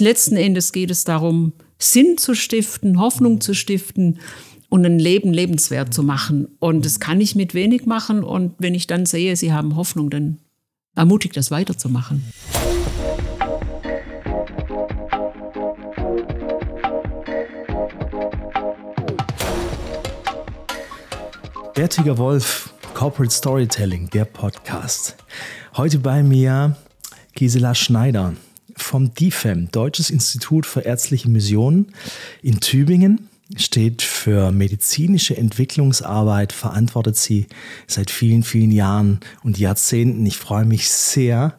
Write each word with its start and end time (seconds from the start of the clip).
Letzten 0.00 0.36
Endes 0.36 0.72
geht 0.72 0.90
es 0.90 1.04
darum, 1.04 1.52
Sinn 1.78 2.16
zu 2.16 2.34
stiften, 2.34 2.98
Hoffnung 2.98 3.42
zu 3.42 3.54
stiften 3.54 4.20
und 4.70 4.86
ein 4.86 4.98
Leben 4.98 5.34
lebenswert 5.34 5.92
zu 5.92 6.02
machen. 6.02 6.48
Und 6.60 6.86
das 6.86 6.98
kann 6.98 7.20
ich 7.20 7.34
mit 7.34 7.52
wenig 7.52 7.84
machen. 7.84 8.24
Und 8.24 8.54
wenn 8.58 8.74
ich 8.74 8.86
dann 8.86 9.04
sehe, 9.04 9.36
Sie 9.36 9.52
haben 9.52 9.76
Hoffnung, 9.76 10.08
dann 10.08 10.38
ermutigt 10.94 11.36
das 11.36 11.50
weiterzumachen. 11.50 12.24
Bertiger 21.74 22.16
Wolf, 22.16 22.72
Corporate 22.94 23.34
Storytelling, 23.34 24.08
der 24.08 24.24
Podcast. 24.24 25.16
Heute 25.76 25.98
bei 25.98 26.22
mir 26.22 26.76
Gisela 27.34 27.74
Schneider 27.74 28.34
vom 28.92 29.14
DIFEM, 29.14 29.70
Deutsches 29.72 30.10
Institut 30.10 30.66
für 30.66 30.82
Ärztliche 30.82 31.30
Missionen 31.30 31.94
in 32.42 32.60
Tübingen. 32.60 33.30
Steht 33.56 34.02
für 34.02 34.52
medizinische 34.52 35.34
Entwicklungsarbeit, 35.34 36.52
verantwortet 36.52 37.16
sie 37.16 37.46
seit 37.86 38.10
vielen, 38.10 38.42
vielen 38.42 38.70
Jahren 38.70 39.20
und 39.42 39.58
Jahrzehnten. 39.58 40.26
Ich 40.26 40.36
freue 40.36 40.66
mich 40.66 40.90
sehr, 40.90 41.58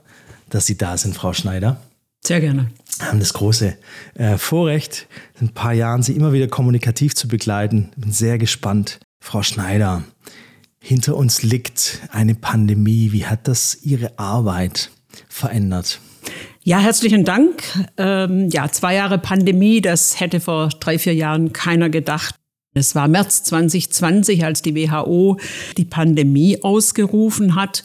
dass 0.49 0.67
Sie 0.67 0.77
da 0.77 0.95
sind, 0.95 1.15
Frau 1.15 1.33
Schneider. 1.33 1.81
Sehr 2.23 2.39
gerne. 2.39 2.69
Wir 2.99 3.07
haben 3.07 3.19
das 3.19 3.33
große 3.33 3.77
äh, 4.13 4.37
Vorrecht, 4.37 5.07
in 5.39 5.47
ein 5.47 5.53
paar 5.55 5.73
Jahren 5.73 6.03
Sie 6.03 6.15
immer 6.15 6.33
wieder 6.33 6.47
kommunikativ 6.47 7.15
zu 7.15 7.27
begleiten. 7.27 7.89
Bin 7.97 8.11
sehr 8.11 8.37
gespannt. 8.37 8.99
Frau 9.19 9.41
Schneider, 9.41 10.03
hinter 10.79 11.17
uns 11.17 11.41
liegt 11.41 12.01
eine 12.11 12.35
Pandemie. 12.35 13.11
Wie 13.11 13.25
hat 13.25 13.47
das 13.47 13.79
Ihre 13.81 14.19
Arbeit 14.19 14.91
verändert? 15.29 15.99
Ja, 16.65 16.79
herzlichen 16.79 17.25
Dank. 17.25 17.61
Ähm, 17.97 18.47
ja, 18.49 18.69
zwei 18.71 18.95
Jahre 18.95 19.17
Pandemie, 19.17 19.81
das 19.81 20.21
hätte 20.21 20.39
vor 20.39 20.69
drei, 20.79 20.97
vier 20.97 21.13
Jahren 21.13 21.51
keiner 21.51 21.89
gedacht. 21.89 22.35
Es 22.75 22.95
war 22.95 23.07
März 23.07 23.43
2020, 23.43 24.43
als 24.43 24.63
die 24.63 24.75
WHO 24.75 25.37
die 25.77 25.85
Pandemie 25.85 26.63
ausgerufen 26.63 27.53
hat. 27.53 27.83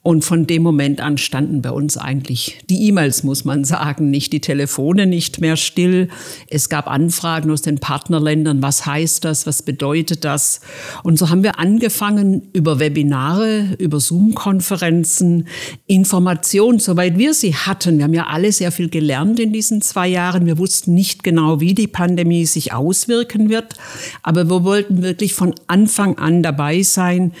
Und 0.00 0.24
von 0.24 0.46
dem 0.46 0.62
Moment 0.62 1.02
an 1.02 1.18
standen 1.18 1.60
bei 1.60 1.70
uns 1.70 1.98
eigentlich 1.98 2.60
die 2.70 2.88
E-Mails, 2.88 3.24
muss 3.24 3.44
man 3.44 3.64
sagen, 3.64 4.10
nicht 4.10 4.32
die 4.32 4.40
Telefone 4.40 5.06
nicht 5.06 5.42
mehr 5.42 5.56
still. 5.56 6.08
Es 6.48 6.70
gab 6.70 6.88
Anfragen 6.88 7.50
aus 7.50 7.60
den 7.60 7.78
Partnerländern. 7.78 8.62
Was 8.62 8.86
heißt 8.86 9.22
das? 9.24 9.46
Was 9.46 9.62
bedeutet 9.62 10.24
das? 10.24 10.62
Und 11.02 11.18
so 11.18 11.28
haben 11.28 11.42
wir 11.42 11.58
angefangen, 11.58 12.48
über 12.54 12.78
Webinare, 12.78 13.76
über 13.78 14.00
Zoom-Konferenzen, 14.00 15.46
Informationen, 15.86 16.78
soweit 16.78 17.18
wir 17.18 17.34
sie 17.34 17.54
hatten. 17.54 17.98
Wir 17.98 18.04
haben 18.04 18.14
ja 18.14 18.28
alle 18.28 18.50
sehr 18.50 18.72
viel 18.72 18.88
gelernt 18.88 19.38
in 19.38 19.52
diesen 19.52 19.82
zwei 19.82 20.08
Jahren. 20.08 20.46
Wir 20.46 20.56
wussten 20.56 20.94
nicht 20.94 21.22
genau, 21.22 21.60
wie 21.60 21.74
die 21.74 21.86
Pandemie 21.86 22.46
sich 22.46 22.72
auswirken 22.72 23.50
wird. 23.50 23.74
Aber 24.22 24.48
wir 24.48 24.64
wollten 24.64 25.02
wirklich 25.02 25.34
von 25.34 25.54
Anfang 25.66 26.18
an 26.18 26.42
dabei 26.42 26.82
sein, 26.82 27.32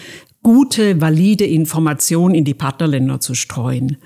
gute, 0.42 1.00
valide 1.00 1.46
Informationen 1.46 2.34
in 2.34 2.44
die 2.44 2.54
Partnerländer 2.54 3.20
zu 3.20 3.34
streuen. 3.34 3.98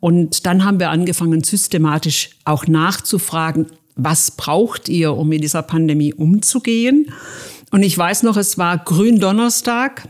Und 0.00 0.46
dann 0.46 0.64
haben 0.64 0.80
wir 0.80 0.90
angefangen, 0.90 1.42
systematisch 1.42 2.30
auch 2.44 2.66
nachzufragen, 2.66 3.66
was 3.96 4.30
braucht 4.30 4.88
ihr, 4.88 5.14
um 5.14 5.28
mit 5.28 5.42
dieser 5.42 5.62
Pandemie 5.62 6.14
umzugehen? 6.14 7.10
Und 7.70 7.82
ich 7.82 7.96
weiß 7.96 8.22
noch, 8.22 8.36
es 8.36 8.56
war 8.58 8.78
Gründonnerstag, 8.78 10.08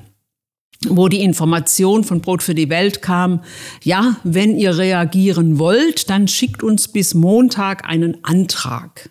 wo 0.87 1.09
die 1.09 1.23
Information 1.23 2.05
von 2.05 2.21
Brot 2.21 2.43
für 2.43 2.55
die 2.55 2.69
Welt 2.69 3.03
kam, 3.03 3.41
ja, 3.83 4.17
wenn 4.23 4.57
ihr 4.57 4.79
reagieren 4.79 5.59
wollt, 5.59 6.09
dann 6.11 6.29
schickt 6.29 6.63
uns 6.63 6.89
bis 6.89 7.15
Montag 7.15 7.89
einen 7.89 8.23
Antrag. 8.25 9.11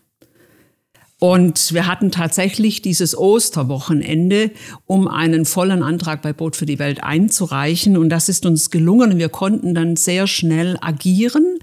Und 1.19 1.73
wir 1.73 1.87
hatten 1.87 2.11
tatsächlich 2.11 2.83
dieses 2.83 3.17
Osterwochenende, 3.17 4.51
um 4.85 5.07
einen 5.07 5.45
vollen 5.45 5.81
Antrag 5.81 6.21
bei 6.21 6.31
Brot 6.31 6.55
für 6.55 6.67
die 6.67 6.77
Welt 6.77 7.03
einzureichen. 7.03 7.97
Und 7.97 8.09
das 8.09 8.29
ist 8.29 8.45
uns 8.45 8.69
gelungen. 8.69 9.17
Wir 9.17 9.29
konnten 9.29 9.73
dann 9.73 9.95
sehr 9.95 10.27
schnell 10.27 10.77
agieren 10.79 11.57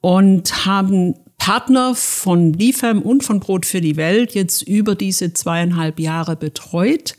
und 0.00 0.64
haben 0.64 1.14
Partner 1.36 1.94
von 1.94 2.52
DIFAM 2.52 3.00
und 3.00 3.24
von 3.24 3.40
Brot 3.40 3.64
für 3.64 3.80
die 3.80 3.96
Welt 3.96 4.34
jetzt 4.34 4.62
über 4.62 4.94
diese 4.94 5.32
zweieinhalb 5.32 6.00
Jahre 6.00 6.36
betreut 6.36 7.14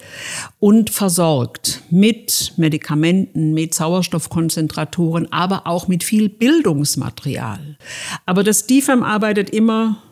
und 0.60 0.90
versorgt 0.90 1.84
mit 1.90 2.54
Medikamenten, 2.58 3.54
mit 3.54 3.74
Sauerstoffkonzentratoren, 3.74 5.32
aber 5.32 5.66
auch 5.66 5.88
mit 5.88 6.04
viel 6.04 6.30
Bildungsmaterial. 6.30 7.78
Aber 8.26 8.44
das 8.44 8.68
DIFAM 8.68 9.04
arbeitet 9.04 9.50
immer 9.52 10.04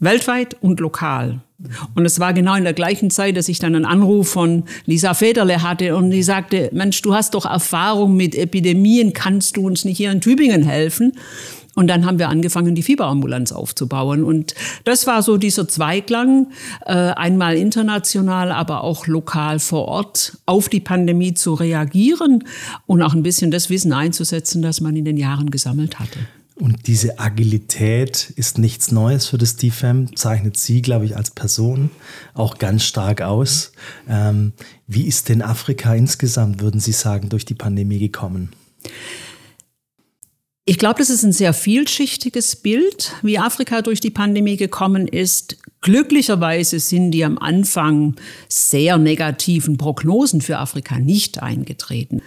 weltweit 0.00 0.56
und 0.60 0.80
lokal. 0.80 1.40
Und 1.94 2.06
es 2.06 2.18
war 2.18 2.32
genau 2.32 2.54
in 2.54 2.64
der 2.64 2.72
gleichen 2.72 3.10
Zeit, 3.10 3.36
dass 3.36 3.48
ich 3.48 3.58
dann 3.58 3.74
einen 3.74 3.84
Anruf 3.84 4.30
von 4.30 4.64
Lisa 4.86 5.12
Federle 5.14 5.62
hatte 5.62 5.94
und 5.94 6.10
die 6.10 6.22
sagte, 6.22 6.70
Mensch, 6.72 7.02
du 7.02 7.14
hast 7.14 7.34
doch 7.34 7.44
Erfahrung 7.44 8.16
mit 8.16 8.34
Epidemien, 8.34 9.12
kannst 9.12 9.56
du 9.56 9.66
uns 9.66 9.84
nicht 9.84 9.98
hier 9.98 10.10
in 10.10 10.22
Tübingen 10.22 10.62
helfen? 10.62 11.12
Und 11.76 11.86
dann 11.86 12.04
haben 12.04 12.18
wir 12.18 12.28
angefangen, 12.28 12.74
die 12.74 12.82
Fieberambulanz 12.82 13.52
aufzubauen. 13.52 14.24
Und 14.24 14.54
das 14.84 15.06
war 15.06 15.22
so 15.22 15.36
dieser 15.36 15.68
Zweiklang, 15.68 16.48
äh, 16.84 16.92
einmal 16.92 17.56
international, 17.56 18.50
aber 18.50 18.82
auch 18.82 19.06
lokal 19.06 19.60
vor 19.60 19.86
Ort 19.86 20.38
auf 20.46 20.68
die 20.68 20.80
Pandemie 20.80 21.34
zu 21.34 21.54
reagieren 21.54 22.44
und 22.86 23.02
auch 23.02 23.14
ein 23.14 23.22
bisschen 23.22 23.50
das 23.50 23.70
Wissen 23.70 23.92
einzusetzen, 23.92 24.62
das 24.62 24.80
man 24.80 24.96
in 24.96 25.04
den 25.04 25.16
Jahren 25.16 25.50
gesammelt 25.50 26.00
hatte. 26.00 26.18
Und 26.60 26.86
diese 26.86 27.18
Agilität 27.18 28.34
ist 28.36 28.58
nichts 28.58 28.92
Neues 28.92 29.26
für 29.26 29.38
das 29.38 29.56
DFAM, 29.56 30.14
zeichnet 30.14 30.58
Sie, 30.58 30.82
glaube 30.82 31.06
ich, 31.06 31.16
als 31.16 31.30
Person 31.30 31.90
auch 32.34 32.58
ganz 32.58 32.84
stark 32.84 33.22
aus. 33.22 33.72
Ähm, 34.06 34.52
wie 34.86 35.06
ist 35.06 35.30
denn 35.30 35.40
Afrika 35.40 35.94
insgesamt, 35.94 36.60
würden 36.60 36.78
Sie 36.78 36.92
sagen, 36.92 37.30
durch 37.30 37.46
die 37.46 37.54
Pandemie 37.54 37.98
gekommen? 37.98 38.50
Ich 40.66 40.76
glaube, 40.76 40.98
das 40.98 41.08
ist 41.08 41.24
ein 41.24 41.32
sehr 41.32 41.54
vielschichtiges 41.54 42.56
Bild, 42.56 43.14
wie 43.22 43.38
Afrika 43.38 43.80
durch 43.80 44.00
die 44.00 44.10
Pandemie 44.10 44.58
gekommen 44.58 45.08
ist. 45.08 45.56
Glücklicherweise 45.80 46.78
sind 46.78 47.12
die 47.12 47.24
am 47.24 47.38
Anfang 47.38 48.16
sehr 48.48 48.98
negativen 48.98 49.78
Prognosen 49.78 50.42
für 50.42 50.58
Afrika 50.58 50.98
nicht 50.98 51.42
eingetreten. 51.42 52.20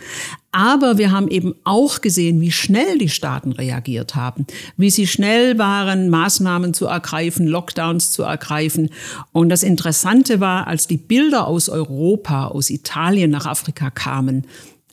Aber 0.56 1.00
wir 1.00 1.10
haben 1.10 1.30
eben 1.30 1.56
auch 1.64 2.00
gesehen, 2.02 2.40
wie 2.40 2.52
schnell 2.52 3.00
die 3.00 3.10
Staaten 3.10 3.54
reagiert 3.54 4.14
haben, 4.14 4.46
wie 4.78 4.92
sie 4.92 5.08
schnell 5.08 5.58
waren, 5.58 6.10
Maßnahmen 6.10 6.76
zu 6.76 6.86
ergreifen, 6.86 7.48
Lockdowns 7.48 8.12
zu 8.12 8.22
ergreifen. 8.22 8.92
Und 9.32 9.50
das 9.50 9.64
Interessante 9.64 10.40
war, 10.40 10.68
als 10.68 10.86
die 10.86 10.98
Bilder 10.98 11.48
aus 11.48 11.70
Europa, 11.70 12.46
aus 12.46 12.70
Italien 12.70 13.32
nach 13.32 13.48
Afrika 13.48 13.90
kamen, 13.90 14.46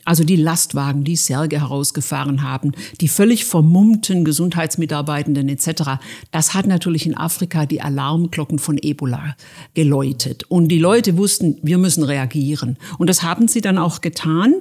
also 0.05 0.23
die 0.23 0.35
Lastwagen, 0.35 1.03
die 1.03 1.15
Särge 1.15 1.61
herausgefahren 1.61 2.43
haben, 2.43 2.71
die 2.99 3.07
völlig 3.07 3.45
vermummten 3.45 4.25
Gesundheitsmitarbeitenden 4.25 5.49
etc. 5.49 5.99
Das 6.31 6.53
hat 6.53 6.67
natürlich 6.67 7.05
in 7.05 7.15
Afrika 7.15 7.65
die 7.65 7.81
Alarmglocken 7.81 8.59
von 8.59 8.77
Ebola 8.81 9.35
geläutet. 9.73 10.43
Und 10.49 10.69
die 10.69 10.79
Leute 10.79 11.17
wussten, 11.17 11.57
wir 11.61 11.77
müssen 11.77 12.03
reagieren. 12.03 12.77
Und 12.97 13.07
das 13.07 13.23
haben 13.23 13.47
sie 13.47 13.61
dann 13.61 13.77
auch 13.77 14.01
getan. 14.01 14.55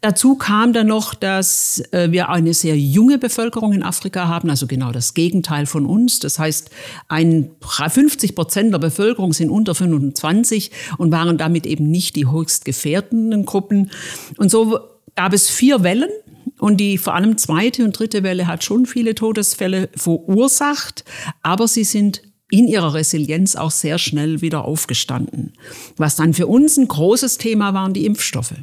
Dazu 0.00 0.36
kam 0.36 0.72
dann 0.72 0.86
noch, 0.86 1.14
dass 1.14 1.82
äh, 1.92 2.10
wir 2.10 2.28
eine 2.28 2.54
sehr 2.54 2.78
junge 2.78 3.18
Bevölkerung 3.18 3.72
in 3.72 3.82
Afrika 3.82 4.28
haben, 4.28 4.50
also 4.50 4.66
genau 4.66 4.92
das 4.92 5.14
Gegenteil 5.14 5.66
von 5.66 5.86
uns. 5.86 6.18
Das 6.18 6.38
heißt, 6.38 6.70
ein 7.08 7.50
50 7.60 8.34
Prozent 8.34 8.72
der 8.72 8.78
Bevölkerung 8.78 9.32
sind 9.32 9.50
unter 9.50 9.74
25 9.74 10.70
und 10.98 11.12
waren 11.12 11.38
damit 11.38 11.66
eben 11.66 11.90
nicht 11.90 12.16
die 12.16 12.26
höchst 12.30 12.64
gefährdenden 12.64 13.44
Gruppen. 13.44 13.90
Und 14.36 14.50
so 14.50 14.78
gab 15.18 15.32
es 15.32 15.50
vier 15.50 15.82
Wellen 15.82 16.10
und 16.60 16.76
die 16.76 16.96
vor 16.96 17.16
allem 17.16 17.36
zweite 17.38 17.82
und 17.82 17.98
dritte 17.98 18.22
Welle 18.22 18.46
hat 18.46 18.62
schon 18.62 18.86
viele 18.86 19.16
Todesfälle 19.16 19.88
verursacht, 19.96 21.04
aber 21.42 21.66
sie 21.66 21.82
sind 21.82 22.22
in 22.52 22.68
ihrer 22.68 22.94
Resilienz 22.94 23.56
auch 23.56 23.72
sehr 23.72 23.98
schnell 23.98 24.42
wieder 24.42 24.64
aufgestanden. 24.64 25.54
Was 25.96 26.14
dann 26.14 26.34
für 26.34 26.46
uns 26.46 26.76
ein 26.76 26.86
großes 26.86 27.36
Thema 27.36 27.74
waren 27.74 27.94
die 27.94 28.06
Impfstoffe. 28.06 28.54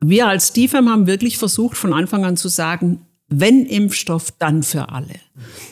Wir 0.00 0.26
als 0.26 0.52
DFAM 0.52 0.88
haben 0.88 1.06
wirklich 1.06 1.38
versucht, 1.38 1.76
von 1.76 1.92
Anfang 1.92 2.24
an 2.24 2.36
zu 2.36 2.48
sagen, 2.48 3.06
wenn 3.28 3.64
Impfstoff, 3.64 4.32
dann 4.32 4.64
für 4.64 4.88
alle. 4.88 5.14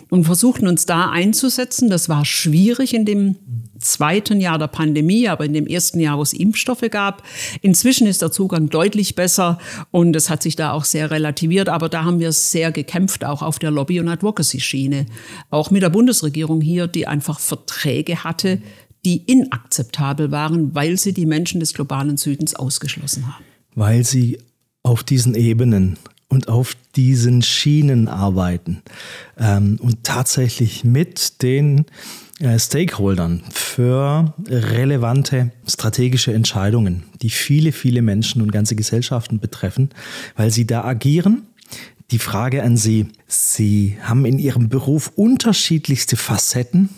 Und 0.08 0.22
versuchten 0.22 0.68
uns 0.68 0.86
da 0.86 1.10
einzusetzen. 1.10 1.90
Das 1.90 2.08
war 2.08 2.24
schwierig 2.24 2.94
in 2.94 3.04
dem 3.04 3.34
zweiten 3.80 4.40
Jahr 4.40 4.58
der 4.58 4.66
Pandemie, 4.66 5.28
aber 5.28 5.44
in 5.44 5.52
dem 5.52 5.66
ersten 5.66 6.00
Jahr, 6.00 6.18
wo 6.18 6.22
es 6.22 6.32
Impfstoffe 6.32 6.84
gab. 6.90 7.22
Inzwischen 7.62 8.06
ist 8.06 8.22
der 8.22 8.30
Zugang 8.30 8.68
deutlich 8.68 9.14
besser 9.14 9.58
und 9.90 10.14
es 10.16 10.30
hat 10.30 10.42
sich 10.42 10.56
da 10.56 10.72
auch 10.72 10.84
sehr 10.84 11.10
relativiert. 11.10 11.68
Aber 11.68 11.88
da 11.88 12.04
haben 12.04 12.20
wir 12.20 12.32
sehr 12.32 12.72
gekämpft, 12.72 13.24
auch 13.24 13.42
auf 13.42 13.58
der 13.58 13.70
Lobby- 13.70 14.00
und 14.00 14.08
Advocacy-Schiene. 14.08 15.06
Auch 15.50 15.70
mit 15.70 15.82
der 15.82 15.90
Bundesregierung 15.90 16.60
hier, 16.60 16.86
die 16.86 17.06
einfach 17.06 17.40
Verträge 17.40 18.24
hatte, 18.24 18.60
die 19.04 19.18
inakzeptabel 19.18 20.30
waren, 20.30 20.74
weil 20.74 20.96
sie 20.98 21.12
die 21.12 21.26
Menschen 21.26 21.60
des 21.60 21.74
globalen 21.74 22.16
Südens 22.16 22.54
ausgeschlossen 22.54 23.26
haben. 23.26 23.44
Weil 23.74 24.04
sie 24.04 24.38
auf 24.82 25.04
diesen 25.04 25.34
Ebenen 25.34 25.98
und 26.28 26.48
auf 26.48 26.76
diesen 26.96 27.42
Schienen 27.42 28.08
arbeiten 28.08 28.82
ähm, 29.38 29.78
und 29.80 30.04
tatsächlich 30.04 30.84
mit 30.84 31.42
den 31.42 31.86
Stakeholdern 32.56 33.42
für 33.50 34.32
relevante 34.48 35.50
strategische 35.66 36.32
Entscheidungen, 36.32 37.04
die 37.20 37.30
viele, 37.30 37.72
viele 37.72 38.00
Menschen 38.00 38.42
und 38.42 38.52
ganze 38.52 38.76
Gesellschaften 38.76 39.40
betreffen, 39.40 39.90
weil 40.36 40.50
sie 40.50 40.66
da 40.66 40.84
agieren. 40.84 41.48
Die 42.10 42.18
Frage 42.18 42.62
an 42.62 42.78
Sie, 42.78 43.08
Sie 43.26 43.98
haben 44.00 44.24
in 44.24 44.38
Ihrem 44.38 44.70
Beruf 44.70 45.12
unterschiedlichste 45.14 46.16
Facetten, 46.16 46.88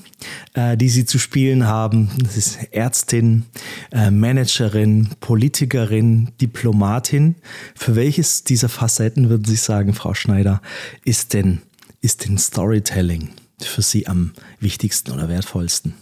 äh, 0.55 0.77
die 0.77 0.89
Sie 0.89 1.05
zu 1.05 1.19
spielen 1.19 1.67
haben. 1.67 2.11
Das 2.23 2.37
ist 2.37 2.59
Ärztin, 2.71 3.47
äh, 3.91 4.13
Managerin, 4.13 5.09
Politikerin, 5.19 6.29
Diplomatin. 6.41 7.35
Für 7.75 7.97
welches 7.97 8.45
dieser 8.45 8.69
Facetten 8.69 9.31
würden 9.31 9.47
Sie 9.47 9.57
sagen, 9.57 9.95
Frau 9.95 10.15
Schneider, 10.15 10.63
ist 11.05 11.35
denn, 11.35 11.63
ist 12.03 12.25
denn 12.27 12.39
Storytelling? 12.39 13.31
Für 13.65 13.83
Sie 13.83 14.07
am 14.07 14.33
wichtigsten 14.61 15.13
oder 15.13 15.29
wertvollsten? 15.29 15.95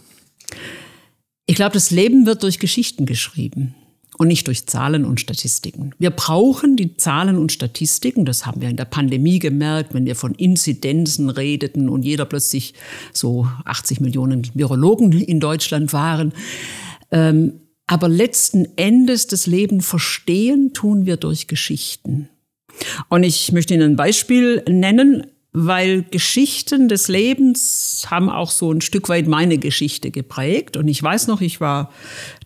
Ich 1.45 1.55
glaube, 1.55 1.73
das 1.73 1.91
Leben 1.91 2.25
wird 2.25 2.43
durch 2.43 2.59
Geschichten 2.59 3.05
geschrieben 3.05 3.75
und 4.19 4.27
nicht 4.27 4.47
durch 4.47 4.65
Zahlen 4.65 5.05
und 5.05 5.19
Statistiken. 5.19 5.95
Wir 5.97 6.11
brauchen 6.11 6.75
die 6.75 6.97
Zahlen 6.97 7.37
und 7.37 7.51
Statistiken, 7.51 8.25
das 8.25 8.45
haben 8.45 8.61
wir 8.61 8.69
in 8.69 8.75
der 8.75 8.85
Pandemie 8.85 9.39
gemerkt, 9.39 9.93
wenn 9.93 10.05
wir 10.05 10.15
von 10.15 10.35
Inzidenzen 10.35 11.29
redeten 11.29 11.87
und 11.89 12.03
jeder 12.03 12.25
plötzlich 12.25 12.73
so 13.13 13.47
80 13.63 14.01
Millionen 14.01 14.45
Virologen 14.53 15.13
in 15.13 15.39
Deutschland 15.39 15.93
waren. 15.93 16.33
Ähm, 17.11 17.61
aber 17.87 18.09
letzten 18.09 18.67
Endes 18.75 19.25
das 19.27 19.47
Leben 19.47 19.81
verstehen 19.81 20.73
tun 20.73 21.05
wir 21.05 21.17
durch 21.17 21.47
Geschichten. 21.47 22.29
Und 23.07 23.23
ich 23.23 23.51
möchte 23.51 23.73
Ihnen 23.73 23.93
ein 23.93 23.95
Beispiel 23.95 24.63
nennen 24.67 25.25
weil 25.51 26.03
Geschichten 26.03 26.89
des 26.89 27.07
Lebens 27.07 28.05
haben 28.07 28.29
auch 28.29 28.51
so 28.51 28.71
ein 28.71 28.81
Stück 28.81 29.09
weit 29.09 29.27
meine 29.27 29.57
Geschichte 29.57 30.11
geprägt. 30.11 30.77
Und 30.77 30.87
ich 30.87 31.01
weiß 31.01 31.27
noch, 31.27 31.41
ich 31.41 31.59
war 31.59 31.91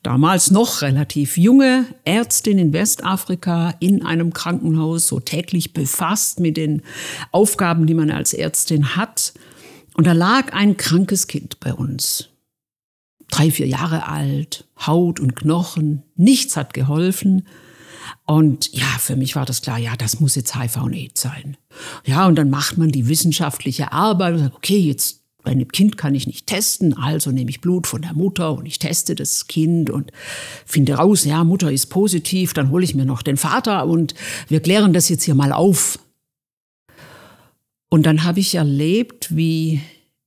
damals 0.03 0.51
noch 0.51 0.81
relativ 0.81 1.37
junge 1.37 1.85
Ärztin 2.05 2.57
in 2.57 2.71
Westafrika 2.71 3.73
in 3.81 4.05
einem 4.05 4.31
Krankenhaus, 4.31 5.07
so 5.07 5.19
täglich 5.19 5.73
befasst 5.73 6.39
mit 6.39 6.55
den 6.55 6.81
Aufgaben, 7.31 7.87
die 7.87 7.93
man 7.93 8.09
als 8.09 8.33
Ärztin 8.33 8.95
hat. 8.95 9.33
Und 9.95 10.07
da 10.07 10.13
lag 10.13 10.53
ein 10.53 10.77
krankes 10.77 11.27
Kind 11.27 11.59
bei 11.59 11.73
uns. 11.73 12.29
Drei, 13.29 13.51
vier 13.51 13.67
Jahre 13.67 14.07
alt, 14.07 14.65
Haut 14.85 15.19
und 15.19 15.35
Knochen, 15.35 16.03
nichts 16.15 16.55
hat 16.55 16.73
geholfen. 16.73 17.47
Und 18.25 18.73
ja, 18.73 18.85
für 18.99 19.15
mich 19.15 19.35
war 19.35 19.45
das 19.45 19.61
klar, 19.61 19.77
ja, 19.77 19.95
das 19.97 20.19
muss 20.19 20.35
jetzt 20.35 20.55
HIV 20.55 20.77
und 20.77 20.93
AIDS 20.93 21.21
sein. 21.21 21.57
Ja, 22.05 22.27
und 22.27 22.35
dann 22.35 22.49
macht 22.49 22.77
man 22.77 22.91
die 22.91 23.07
wissenschaftliche 23.07 23.91
Arbeit 23.91 24.33
und 24.33 24.39
sagt, 24.39 24.55
okay, 24.55 24.79
jetzt 24.79 25.23
bei 25.43 25.51
einem 25.51 25.67
Kind 25.67 25.97
kann 25.97 26.15
ich 26.15 26.25
nicht 26.25 26.47
testen, 26.47 26.93
also 26.97 27.31
nehme 27.31 27.49
ich 27.49 27.59
Blut 27.59 27.85
von 27.85 28.01
der 28.01 28.13
Mutter 28.13 28.53
und 28.53 28.65
ich 28.65 28.79
teste 28.79 29.13
das 29.13 29.47
Kind 29.47 29.89
und 29.89 30.11
finde 30.65 30.95
raus, 30.95 31.25
ja, 31.25 31.43
Mutter 31.43 31.71
ist 31.71 31.87
positiv, 31.87 32.53
dann 32.53 32.69
hole 32.69 32.85
ich 32.85 32.95
mir 32.95 33.05
noch 33.05 33.21
den 33.21 33.37
Vater 33.37 33.85
und 33.85 34.15
wir 34.47 34.61
klären 34.61 34.93
das 34.93 35.09
jetzt 35.09 35.23
hier 35.23 35.35
mal 35.35 35.51
auf. 35.51 35.99
Und 37.89 38.05
dann 38.05 38.23
habe 38.23 38.39
ich 38.39 38.55
erlebt, 38.55 39.35
wie 39.35 39.81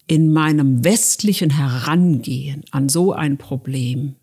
in 0.07 0.33
meinem 0.33 0.85
westlichen 0.85 1.51
Herangehen 1.51 2.63
an 2.71 2.89
so 2.89 3.13
ein 3.13 3.39
Problem 3.39 4.15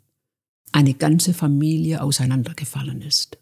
eine 0.71 0.93
ganze 0.93 1.33
Familie 1.33 2.01
auseinandergefallen 2.01 3.01
ist. 3.01 3.37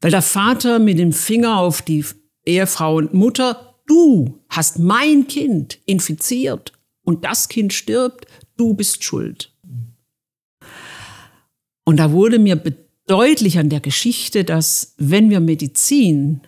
Weil 0.00 0.10
der 0.10 0.22
Vater 0.22 0.78
mit 0.78 0.98
dem 0.98 1.12
Finger 1.12 1.58
auf 1.58 1.82
die 1.82 2.04
Ehefrau 2.46 2.96
und 2.96 3.14
Mutter, 3.14 3.74
du 3.86 4.40
hast 4.48 4.78
mein 4.78 5.26
Kind 5.26 5.78
infiziert 5.84 6.72
und 7.02 7.24
das 7.24 7.48
Kind 7.48 7.72
stirbt, 7.72 8.26
du 8.56 8.74
bist 8.74 9.04
schuld. 9.04 9.52
Und 11.84 11.96
da 11.96 12.12
wurde 12.12 12.38
mir 12.38 12.62
deutlich 13.06 13.58
an 13.58 13.68
der 13.68 13.80
Geschichte, 13.80 14.44
dass 14.44 14.94
wenn 14.96 15.28
wir 15.28 15.40
Medizin 15.40 16.40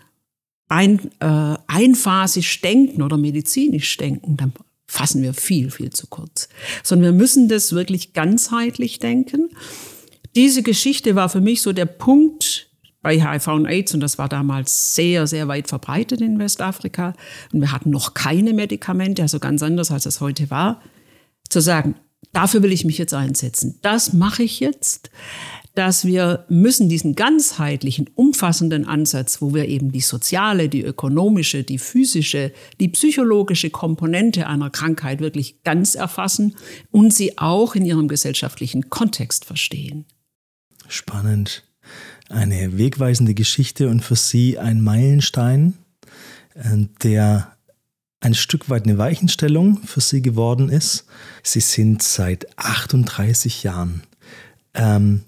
ein, 0.68 1.00
äh, 1.20 1.56
einphasig 1.66 2.60
denken 2.62 3.02
oder 3.02 3.18
medizinisch 3.18 3.96
denken, 3.96 4.36
dann 4.36 4.52
fassen 4.86 5.22
wir 5.22 5.34
viel, 5.34 5.70
viel 5.70 5.90
zu 5.90 6.06
kurz. 6.06 6.48
Sondern 6.82 7.12
wir 7.12 7.18
müssen 7.18 7.48
das 7.48 7.72
wirklich 7.72 8.12
ganzheitlich 8.12 9.00
denken. 9.00 9.50
Diese 10.36 10.62
Geschichte 10.62 11.14
war 11.14 11.28
für 11.28 11.40
mich 11.40 11.60
so 11.60 11.72
der 11.72 11.86
Punkt, 11.86 12.70
bei 13.02 13.20
HIV 13.20 13.48
und 13.48 13.66
AIDS 13.66 13.94
und 13.94 14.00
das 14.00 14.16
war 14.16 14.28
damals 14.28 14.94
sehr, 14.94 15.26
sehr 15.26 15.48
weit 15.48 15.68
verbreitet 15.68 16.20
in 16.20 16.38
Westafrika 16.38 17.14
und 17.52 17.60
wir 17.60 17.72
hatten 17.72 17.90
noch 17.90 18.14
keine 18.14 18.54
Medikamente, 18.54 19.22
also 19.22 19.40
ganz 19.40 19.62
anders 19.62 19.90
als 19.90 20.06
es 20.06 20.20
heute 20.20 20.50
war, 20.50 20.80
zu 21.48 21.60
sagen, 21.60 21.96
dafür 22.32 22.62
will 22.62 22.72
ich 22.72 22.84
mich 22.84 22.98
jetzt 22.98 23.14
einsetzen. 23.14 23.78
Das 23.82 24.12
mache 24.12 24.44
ich 24.44 24.60
jetzt, 24.60 25.10
dass 25.74 26.04
wir 26.04 26.44
müssen 26.48 26.88
diesen 26.88 27.14
ganzheitlichen, 27.14 28.08
umfassenden 28.14 28.86
Ansatz, 28.86 29.40
wo 29.40 29.54
wir 29.54 29.68
eben 29.68 29.90
die 29.90 30.00
soziale, 30.00 30.68
die 30.68 30.82
ökonomische, 30.82 31.64
die 31.64 31.78
physische, 31.78 32.52
die 32.78 32.88
psychologische 32.88 33.70
Komponente 33.70 34.46
einer 34.46 34.70
Krankheit 34.70 35.20
wirklich 35.20 35.62
ganz 35.62 35.94
erfassen 35.94 36.56
und 36.90 37.12
sie 37.12 37.38
auch 37.38 37.74
in 37.74 37.86
ihrem 37.86 38.06
gesellschaftlichen 38.06 38.90
Kontext 38.90 39.44
verstehen. 39.44 40.04
Spannend 40.88 41.64
eine 42.32 42.78
wegweisende 42.78 43.34
Geschichte 43.34 43.88
und 43.88 44.00
für 44.00 44.16
Sie 44.16 44.58
ein 44.58 44.80
Meilenstein, 44.80 45.74
äh, 46.54 46.86
der 47.02 47.52
ein 48.20 48.34
Stück 48.34 48.70
weit 48.70 48.84
eine 48.84 48.98
Weichenstellung 48.98 49.78
für 49.78 50.00
Sie 50.00 50.22
geworden 50.22 50.68
ist. 50.68 51.06
Sie 51.42 51.60
sind 51.60 52.02
seit 52.02 52.46
38 52.56 53.64
Jahren 53.64 54.02
ähm, 54.74 55.22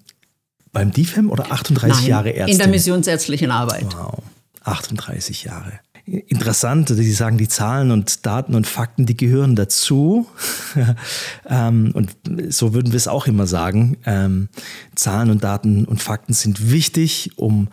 beim 0.73 0.93
DIFEM 0.93 1.31
oder 1.31 1.51
38 1.51 2.01
Nein, 2.01 2.09
Jahre 2.09 2.35
Ärztin? 2.35 2.53
In 2.53 2.59
der 2.59 2.69
missionsärztlichen 2.69 3.51
Arbeit. 3.51 3.87
Wow, 3.95 4.23
38 4.63 5.45
Jahre 5.45 5.81
interessant. 6.07 6.89
Sie 6.89 7.13
sagen, 7.13 7.39
die 7.39 7.49
Zahlen 7.49 7.91
und 7.91 8.27
Daten 8.27 8.55
und 8.55 8.67
Fakten, 8.67 9.07
die 9.07 9.17
gehören 9.17 9.57
dazu. 9.57 10.27
ähm, 11.49 11.93
und 11.95 12.15
so 12.49 12.75
würden 12.75 12.93
wir 12.93 12.97
es 12.97 13.09
auch 13.09 13.27
immer 13.27 13.47
sagen. 13.47 13.97
Ähm, 14.05 14.49
Zahlen 14.95 15.31
und 15.31 15.45
Daten 15.45 15.85
und 15.85 16.03
Fakten 16.03 16.35
sind 16.35 16.71
wichtig, 16.71 17.33
um, 17.37 17.69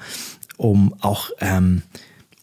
um 0.57 0.95
auch 1.01 1.29
ähm, 1.39 1.83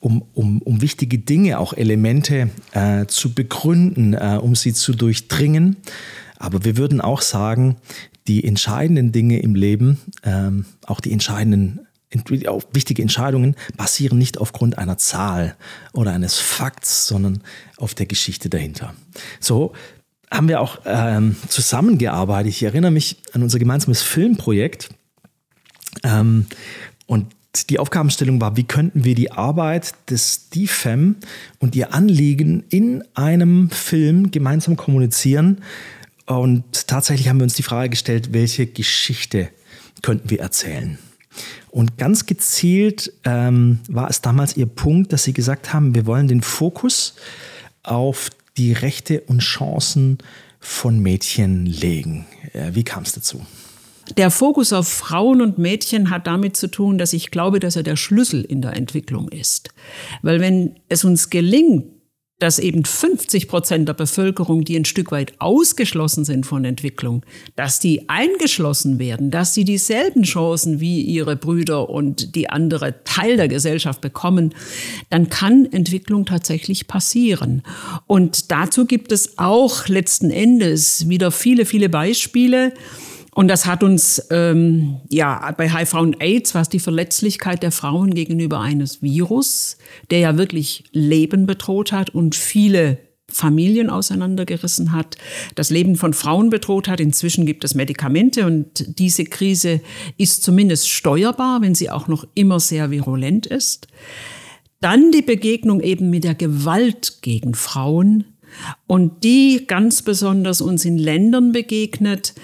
um, 0.00 0.22
um, 0.34 0.62
um 0.62 0.80
wichtige 0.80 1.18
Dinge, 1.18 1.58
auch 1.58 1.72
Elemente 1.72 2.50
äh, 2.72 3.06
zu 3.06 3.34
begründen, 3.34 4.14
äh, 4.14 4.38
um 4.40 4.54
sie 4.54 4.72
zu 4.72 4.92
durchdringen. 4.92 5.76
Aber 6.38 6.64
wir 6.64 6.76
würden 6.76 7.00
auch 7.00 7.20
sagen, 7.20 7.76
die 8.28 8.44
entscheidenden 8.44 9.10
Dinge 9.10 9.40
im 9.40 9.54
Leben, 9.54 9.98
ähm, 10.22 10.66
auch 10.86 11.00
die 11.00 11.12
entscheidenden 11.12 11.80
wichtige 12.72 13.02
Entscheidungen 13.02 13.54
basieren 13.76 14.18
nicht 14.18 14.38
aufgrund 14.38 14.78
einer 14.78 14.98
Zahl 14.98 15.56
oder 15.92 16.12
eines 16.12 16.38
Fakts, 16.38 17.06
sondern 17.06 17.42
auf 17.76 17.94
der 17.94 18.06
Geschichte 18.06 18.48
dahinter. 18.48 18.94
So 19.40 19.72
haben 20.30 20.48
wir 20.48 20.60
auch 20.60 20.80
ähm, 20.84 21.36
zusammengearbeitet. 21.48 22.50
Ich 22.50 22.62
erinnere 22.62 22.90
mich 22.90 23.16
an 23.32 23.42
unser 23.42 23.58
gemeinsames 23.58 24.02
Filmprojekt. 24.02 24.90
Ähm, 26.02 26.46
und 27.06 27.26
die 27.70 27.78
Aufgabenstellung 27.78 28.40
war, 28.40 28.56
wie 28.56 28.64
könnten 28.64 29.04
wir 29.04 29.14
die 29.14 29.32
Arbeit 29.32 29.94
des 30.10 30.50
DFEM 30.50 31.16
und 31.58 31.74
ihr 31.74 31.94
Anliegen 31.94 32.64
in 32.68 33.04
einem 33.14 33.70
Film 33.70 34.30
gemeinsam 34.30 34.76
kommunizieren. 34.76 35.62
Und 36.26 36.86
tatsächlich 36.86 37.28
haben 37.28 37.38
wir 37.38 37.44
uns 37.44 37.54
die 37.54 37.62
Frage 37.62 37.90
gestellt, 37.90 38.32
welche 38.32 38.66
Geschichte 38.66 39.48
könnten 40.02 40.30
wir 40.30 40.40
erzählen. 40.40 40.98
Und 41.70 41.98
ganz 41.98 42.26
gezielt 42.26 43.12
ähm, 43.24 43.80
war 43.88 44.08
es 44.08 44.20
damals 44.20 44.56
ihr 44.56 44.66
Punkt, 44.66 45.12
dass 45.12 45.24
sie 45.24 45.32
gesagt 45.32 45.72
haben, 45.72 45.94
wir 45.94 46.06
wollen 46.06 46.28
den 46.28 46.42
Fokus 46.42 47.14
auf 47.82 48.30
die 48.56 48.72
Rechte 48.72 49.20
und 49.22 49.40
Chancen 49.40 50.18
von 50.60 51.00
Mädchen 51.00 51.66
legen. 51.66 52.26
Äh, 52.52 52.74
wie 52.74 52.84
kam 52.84 53.04
es 53.04 53.12
dazu? 53.12 53.44
Der 54.16 54.30
Fokus 54.30 54.72
auf 54.72 54.88
Frauen 54.88 55.42
und 55.42 55.58
Mädchen 55.58 56.10
hat 56.10 56.26
damit 56.26 56.56
zu 56.56 56.70
tun, 56.70 56.96
dass 56.96 57.12
ich 57.12 57.30
glaube, 57.30 57.60
dass 57.60 57.76
er 57.76 57.82
der 57.82 57.96
Schlüssel 57.96 58.42
in 58.42 58.62
der 58.62 58.74
Entwicklung 58.74 59.28
ist. 59.28 59.68
Weil 60.22 60.40
wenn 60.40 60.76
es 60.88 61.04
uns 61.04 61.28
gelingt, 61.30 61.84
dass 62.38 62.60
eben 62.60 62.84
50 62.84 63.48
Prozent 63.48 63.88
der 63.88 63.94
Bevölkerung, 63.94 64.64
die 64.64 64.76
ein 64.76 64.84
Stück 64.84 65.10
weit 65.10 65.32
ausgeschlossen 65.40 66.24
sind 66.24 66.46
von 66.46 66.64
Entwicklung, 66.64 67.24
dass 67.56 67.80
die 67.80 68.08
eingeschlossen 68.08 68.98
werden, 69.00 69.30
dass 69.30 69.54
sie 69.54 69.64
dieselben 69.64 70.22
Chancen 70.22 70.78
wie 70.78 71.02
ihre 71.02 71.34
Brüder 71.34 71.90
und 71.90 72.36
die 72.36 72.48
andere 72.48 73.02
Teil 73.02 73.36
der 73.36 73.48
Gesellschaft 73.48 74.00
bekommen, 74.00 74.54
dann 75.10 75.28
kann 75.30 75.66
Entwicklung 75.72 76.26
tatsächlich 76.26 76.86
passieren. 76.86 77.62
Und 78.06 78.52
dazu 78.52 78.86
gibt 78.86 79.10
es 79.10 79.38
auch 79.38 79.88
letzten 79.88 80.30
Endes 80.30 81.08
wieder 81.08 81.32
viele, 81.32 81.64
viele 81.64 81.88
Beispiele. 81.88 82.72
Und 83.38 83.46
das 83.46 83.66
hat 83.66 83.84
uns 83.84 84.20
ähm, 84.32 84.96
ja 85.10 85.54
bei 85.56 85.70
HIV 85.70 85.94
und 85.94 86.20
AIDS, 86.20 86.56
was 86.56 86.70
die 86.70 86.80
Verletzlichkeit 86.80 87.62
der 87.62 87.70
Frauen 87.70 88.12
gegenüber 88.12 88.58
eines 88.58 89.00
Virus, 89.00 89.78
der 90.10 90.18
ja 90.18 90.36
wirklich 90.36 90.82
Leben 90.90 91.46
bedroht 91.46 91.92
hat 91.92 92.10
und 92.10 92.34
viele 92.34 92.98
Familien 93.28 93.90
auseinandergerissen 93.90 94.90
hat, 94.90 95.18
das 95.54 95.70
Leben 95.70 95.94
von 95.94 96.14
Frauen 96.14 96.50
bedroht 96.50 96.88
hat. 96.88 96.98
Inzwischen 96.98 97.46
gibt 97.46 97.62
es 97.62 97.76
Medikamente 97.76 98.44
und 98.44 98.98
diese 98.98 99.22
Krise 99.22 99.82
ist 100.16 100.42
zumindest 100.42 100.88
steuerbar, 100.88 101.60
wenn 101.60 101.76
sie 101.76 101.90
auch 101.90 102.08
noch 102.08 102.26
immer 102.34 102.58
sehr 102.58 102.90
virulent 102.90 103.46
ist. 103.46 103.86
Dann 104.80 105.12
die 105.12 105.22
Begegnung 105.22 105.80
eben 105.80 106.10
mit 106.10 106.24
der 106.24 106.34
Gewalt 106.34 107.18
gegen 107.22 107.54
Frauen, 107.54 108.24
und 108.86 109.24
die 109.24 109.64
ganz 109.66 110.02
besonders 110.02 110.60
uns 110.60 110.84
in 110.84 110.98
Ländern 110.98 111.52
begegnet, 111.52 112.34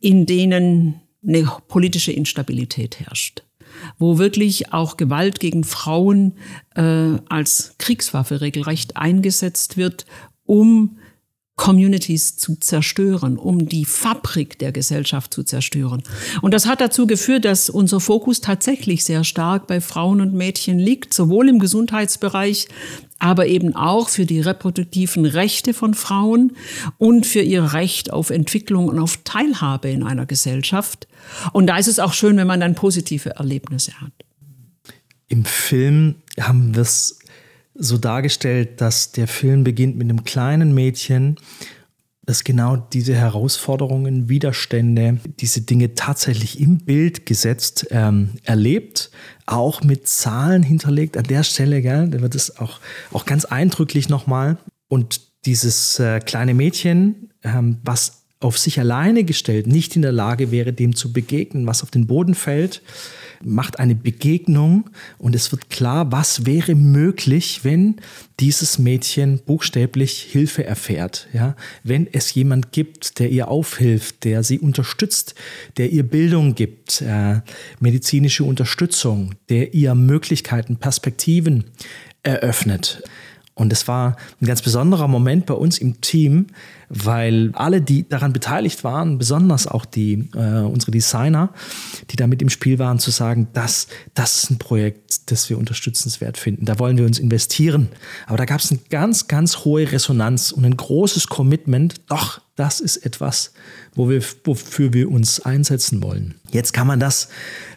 in 0.00 0.26
denen 0.26 1.00
eine 1.26 1.50
politische 1.68 2.12
Instabilität 2.12 3.00
herrscht 3.00 3.42
wo 3.98 4.18
wirklich 4.18 4.72
auch 4.72 4.96
Gewalt 4.96 5.40
gegen 5.40 5.64
Frauen 5.64 6.34
äh, 6.74 7.16
als 7.28 7.74
Kriegswaffe 7.78 8.40
regelrecht 8.40 8.96
eingesetzt 8.96 9.76
wird, 9.76 10.06
um 10.44 10.98
Communities 11.56 12.36
zu 12.36 12.56
zerstören, 12.56 13.36
um 13.36 13.68
die 13.68 13.84
Fabrik 13.84 14.58
der 14.58 14.72
Gesellschaft 14.72 15.34
zu 15.34 15.44
zerstören. 15.44 16.02
Und 16.40 16.54
das 16.54 16.66
hat 16.66 16.80
dazu 16.80 17.06
geführt, 17.06 17.44
dass 17.44 17.68
unser 17.68 18.00
Fokus 18.00 18.40
tatsächlich 18.40 19.04
sehr 19.04 19.22
stark 19.22 19.66
bei 19.66 19.80
Frauen 19.80 20.20
und 20.22 20.32
Mädchen 20.32 20.78
liegt, 20.78 21.12
sowohl 21.12 21.48
im 21.48 21.58
Gesundheitsbereich, 21.58 22.68
aber 23.22 23.46
eben 23.46 23.76
auch 23.76 24.08
für 24.08 24.26
die 24.26 24.40
reproduktiven 24.40 25.24
Rechte 25.24 25.74
von 25.74 25.94
Frauen 25.94 26.56
und 26.98 27.24
für 27.24 27.40
ihr 27.40 27.72
Recht 27.72 28.12
auf 28.12 28.30
Entwicklung 28.30 28.88
und 28.88 28.98
auf 28.98 29.20
Teilhabe 29.22 29.88
in 29.90 30.02
einer 30.02 30.26
Gesellschaft. 30.26 31.06
Und 31.52 31.68
da 31.68 31.76
ist 31.78 31.86
es 31.86 32.00
auch 32.00 32.14
schön, 32.14 32.36
wenn 32.36 32.48
man 32.48 32.58
dann 32.58 32.74
positive 32.74 33.36
Erlebnisse 33.36 33.92
hat. 34.00 34.12
Im 35.28 35.44
Film 35.44 36.16
haben 36.40 36.74
wir 36.74 36.82
es 36.82 37.20
so 37.76 37.96
dargestellt, 37.96 38.80
dass 38.80 39.12
der 39.12 39.28
Film 39.28 39.62
beginnt 39.62 39.96
mit 39.96 40.10
einem 40.10 40.24
kleinen 40.24 40.74
Mädchen, 40.74 41.36
das 42.24 42.44
genau 42.44 42.76
diese 42.76 43.14
Herausforderungen, 43.14 44.28
Widerstände, 44.28 45.18
diese 45.40 45.62
Dinge 45.62 45.94
tatsächlich 45.94 46.60
im 46.60 46.78
Bild 46.78 47.26
gesetzt 47.26 47.88
ähm, 47.90 48.30
erlebt, 48.44 49.10
auch 49.46 49.82
mit 49.82 50.06
Zahlen 50.06 50.62
hinterlegt. 50.62 51.16
An 51.16 51.24
der 51.24 51.42
Stelle, 51.42 51.82
gell, 51.82 52.08
da 52.08 52.20
wird 52.20 52.34
es 52.34 52.58
auch, 52.58 52.78
auch 53.12 53.24
ganz 53.24 53.44
eindrücklich 53.44 54.08
nochmal. 54.08 54.56
Und 54.88 55.20
dieses 55.46 55.98
äh, 55.98 56.20
kleine 56.20 56.54
Mädchen, 56.54 57.30
ähm, 57.42 57.78
was 57.82 58.21
auf 58.42 58.58
sich 58.58 58.78
alleine 58.78 59.24
gestellt 59.24 59.66
nicht 59.66 59.96
in 59.96 60.02
der 60.02 60.12
Lage 60.12 60.50
wäre, 60.50 60.72
dem 60.72 60.94
zu 60.94 61.12
begegnen, 61.12 61.66
was 61.66 61.82
auf 61.82 61.90
den 61.90 62.06
Boden 62.06 62.34
fällt, 62.34 62.82
macht 63.44 63.78
eine 63.78 63.94
Begegnung 63.94 64.90
und 65.18 65.34
es 65.34 65.50
wird 65.52 65.70
klar, 65.70 66.12
was 66.12 66.46
wäre 66.46 66.74
möglich, 66.74 67.60
wenn 67.64 67.96
dieses 68.40 68.78
Mädchen 68.78 69.40
buchstäblich 69.44 70.22
Hilfe 70.30 70.64
erfährt. 70.64 71.28
Ja? 71.32 71.56
Wenn 71.82 72.06
es 72.12 72.32
jemand 72.34 72.72
gibt, 72.72 73.18
der 73.18 73.30
ihr 73.30 73.48
aufhilft, 73.48 74.24
der 74.24 74.42
sie 74.42 74.58
unterstützt, 74.58 75.34
der 75.76 75.90
ihr 75.90 76.04
Bildung 76.04 76.54
gibt, 76.54 77.02
äh, 77.02 77.40
medizinische 77.80 78.44
Unterstützung, 78.44 79.34
der 79.48 79.74
ihr 79.74 79.94
Möglichkeiten, 79.94 80.76
Perspektiven 80.76 81.64
eröffnet. 82.22 83.02
Und 83.54 83.72
es 83.72 83.86
war 83.86 84.16
ein 84.40 84.46
ganz 84.46 84.62
besonderer 84.62 85.08
Moment 85.08 85.46
bei 85.46 85.54
uns 85.54 85.78
im 85.78 86.00
Team, 86.00 86.46
weil 86.94 87.52
alle, 87.54 87.80
die 87.80 88.06
daran 88.06 88.34
beteiligt 88.34 88.84
waren, 88.84 89.16
besonders 89.16 89.66
auch 89.66 89.86
die, 89.86 90.28
äh, 90.34 90.60
unsere 90.60 90.92
Designer, 90.92 91.48
die 92.10 92.16
da 92.16 92.26
mit 92.26 92.42
im 92.42 92.50
Spiel 92.50 92.78
waren, 92.78 92.98
zu 92.98 93.10
sagen, 93.10 93.48
das, 93.54 93.86
das 94.12 94.42
ist 94.42 94.50
ein 94.50 94.58
Projekt, 94.58 95.30
das 95.30 95.48
wir 95.48 95.56
unterstützenswert 95.56 96.36
finden. 96.36 96.66
Da 96.66 96.78
wollen 96.78 96.98
wir 96.98 97.06
uns 97.06 97.18
investieren. 97.18 97.88
Aber 98.26 98.36
da 98.36 98.44
gab 98.44 98.60
es 98.60 98.70
eine 98.70 98.80
ganz, 98.90 99.26
ganz 99.26 99.64
hohe 99.64 99.90
Resonanz 99.90 100.52
und 100.52 100.66
ein 100.66 100.76
großes 100.76 101.28
Commitment. 101.28 101.94
Doch, 102.08 102.42
das 102.56 102.80
ist 102.80 102.98
etwas, 102.98 103.54
wo 103.94 104.10
wir, 104.10 104.22
wofür 104.44 104.92
wir 104.92 105.10
uns 105.10 105.40
einsetzen 105.40 106.02
wollen. 106.02 106.34
Jetzt 106.50 106.74
kann 106.74 106.86
man 106.86 107.00
das 107.00 107.28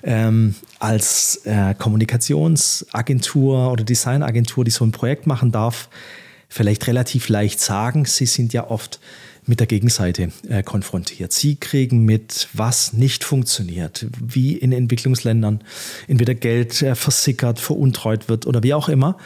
ähm, 0.04 0.56
als 0.80 1.40
äh, 1.46 1.74
Kommunikationsagentur 1.74 3.72
oder 3.72 3.86
Designagentur, 3.86 4.66
die 4.66 4.72
so 4.72 4.84
ein 4.84 4.92
Projekt 4.92 5.26
machen 5.26 5.54
darf, 5.54 5.88
vielleicht 6.50 6.88
relativ 6.88 7.30
leicht 7.30 7.60
sagen. 7.60 8.06
Sie 8.06 8.26
sind 8.26 8.54
ja 8.54 8.70
oft 8.70 9.00
mit 9.48 9.60
der 9.60 9.68
Gegenseite 9.68 10.32
äh, 10.50 10.64
konfrontiert. 10.64 11.32
Sie 11.32 11.56
kriegen 11.56 12.04
mit, 12.04 12.48
was 12.54 12.94
nicht 12.94 13.24
funktioniert, 13.24 14.08
wie 14.20 14.54
in 14.54 14.72
Entwicklungsländern 14.72 15.62
entweder 16.08 16.34
Geld 16.34 16.82
äh, 16.82 16.96
versickert, 16.96 17.60
veruntreut 17.60 18.28
wird 18.28 18.48
oder 18.48 18.64
wie 18.64 18.74
auch 18.74 18.90
immer. 18.90 19.18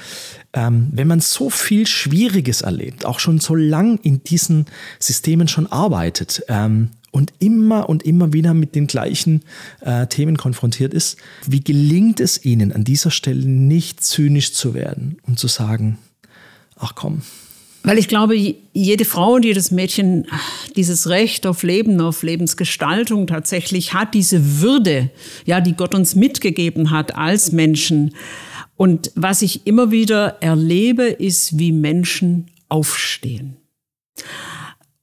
Ähm, 0.54 0.90
wenn 0.92 1.08
man 1.08 1.22
so 1.22 1.50
viel 1.50 1.88
Schwieriges 1.88 2.62
erlebt, 2.62 3.06
auch 3.06 3.20
schon 3.20 3.40
so 3.40 3.56
lang 3.56 4.00
in 4.04 4.24
diesen 4.24 4.66
Systemen 5.00 5.48
schon 5.48 5.68
arbeitet 5.68 6.44
ähm, 6.48 6.90
und 7.12 7.34
immer 7.40 7.88
und 7.88 8.04
immer 8.04 8.34
wieder 8.34 8.54
mit 8.54 8.76
den 8.76 8.88
gleichen 8.88 9.44
äh, 9.82 10.08
Themen 10.08 10.38
konfrontiert 10.38 10.94
ist, 10.94 11.18
wie 11.46 11.64
gelingt 11.64 12.20
es 12.20 12.44
Ihnen 12.44 12.74
an 12.74 12.84
dieser 12.84 13.12
Stelle 13.12 13.48
nicht 13.48 14.04
zynisch 14.04 14.54
zu 14.54 14.74
werden 14.74 15.18
und 15.26 15.40
zu 15.40 15.48
sagen, 15.48 15.98
ach 16.80 16.96
komm. 16.96 17.22
Weil 17.84 17.98
ich 17.98 18.10
glaube, 18.10 18.36
jede 18.74 19.06
Frau 19.06 19.36
und 19.36 19.46
jedes 19.46 19.72
Mädchen 19.72 20.28
dieses 20.76 21.08
Recht 21.08 21.48
auf 21.48 21.64
Leben, 21.64 22.02
auf 22.02 22.24
Lebensgestaltung 22.24 23.26
tatsächlich 23.26 23.94
hat, 23.94 24.14
diese 24.14 24.62
Würde, 24.62 25.10
ja, 25.46 25.62
die 25.62 25.74
Gott 25.74 25.96
uns 25.96 26.14
mitgegeben 26.14 26.92
hat 26.92 27.16
als 27.16 27.52
Menschen. 27.54 28.16
Und 28.76 29.12
was 29.16 29.42
ich 29.42 29.66
immer 29.66 29.92
wieder 29.92 30.42
erlebe, 30.42 31.04
ist, 31.04 31.58
wie 31.58 31.72
Menschen 31.72 32.52
aufstehen. 32.68 33.56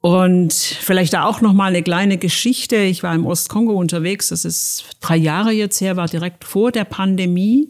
Und 0.01 0.53
vielleicht 0.53 1.15
da 1.15 1.25
auch 1.25 1.41
noch 1.41 1.53
mal 1.53 1.67
eine 1.67 1.83
kleine 1.83 2.19
Geschichte. 2.19 2.77
Ich 2.77 3.03
war 3.03 3.15
im 3.15 3.27
Ostkongo 3.27 3.73
unterwegs. 3.73 4.29
Das 4.29 4.45
ist 4.45 4.85
drei 5.01 5.17
Jahre 5.17 5.51
jetzt 5.51 5.81
her, 5.81 5.97
war 5.97 6.07
direkt 6.07 6.45
vor 6.45 6.71
der 6.71 6.85
Pandemie. 6.85 7.69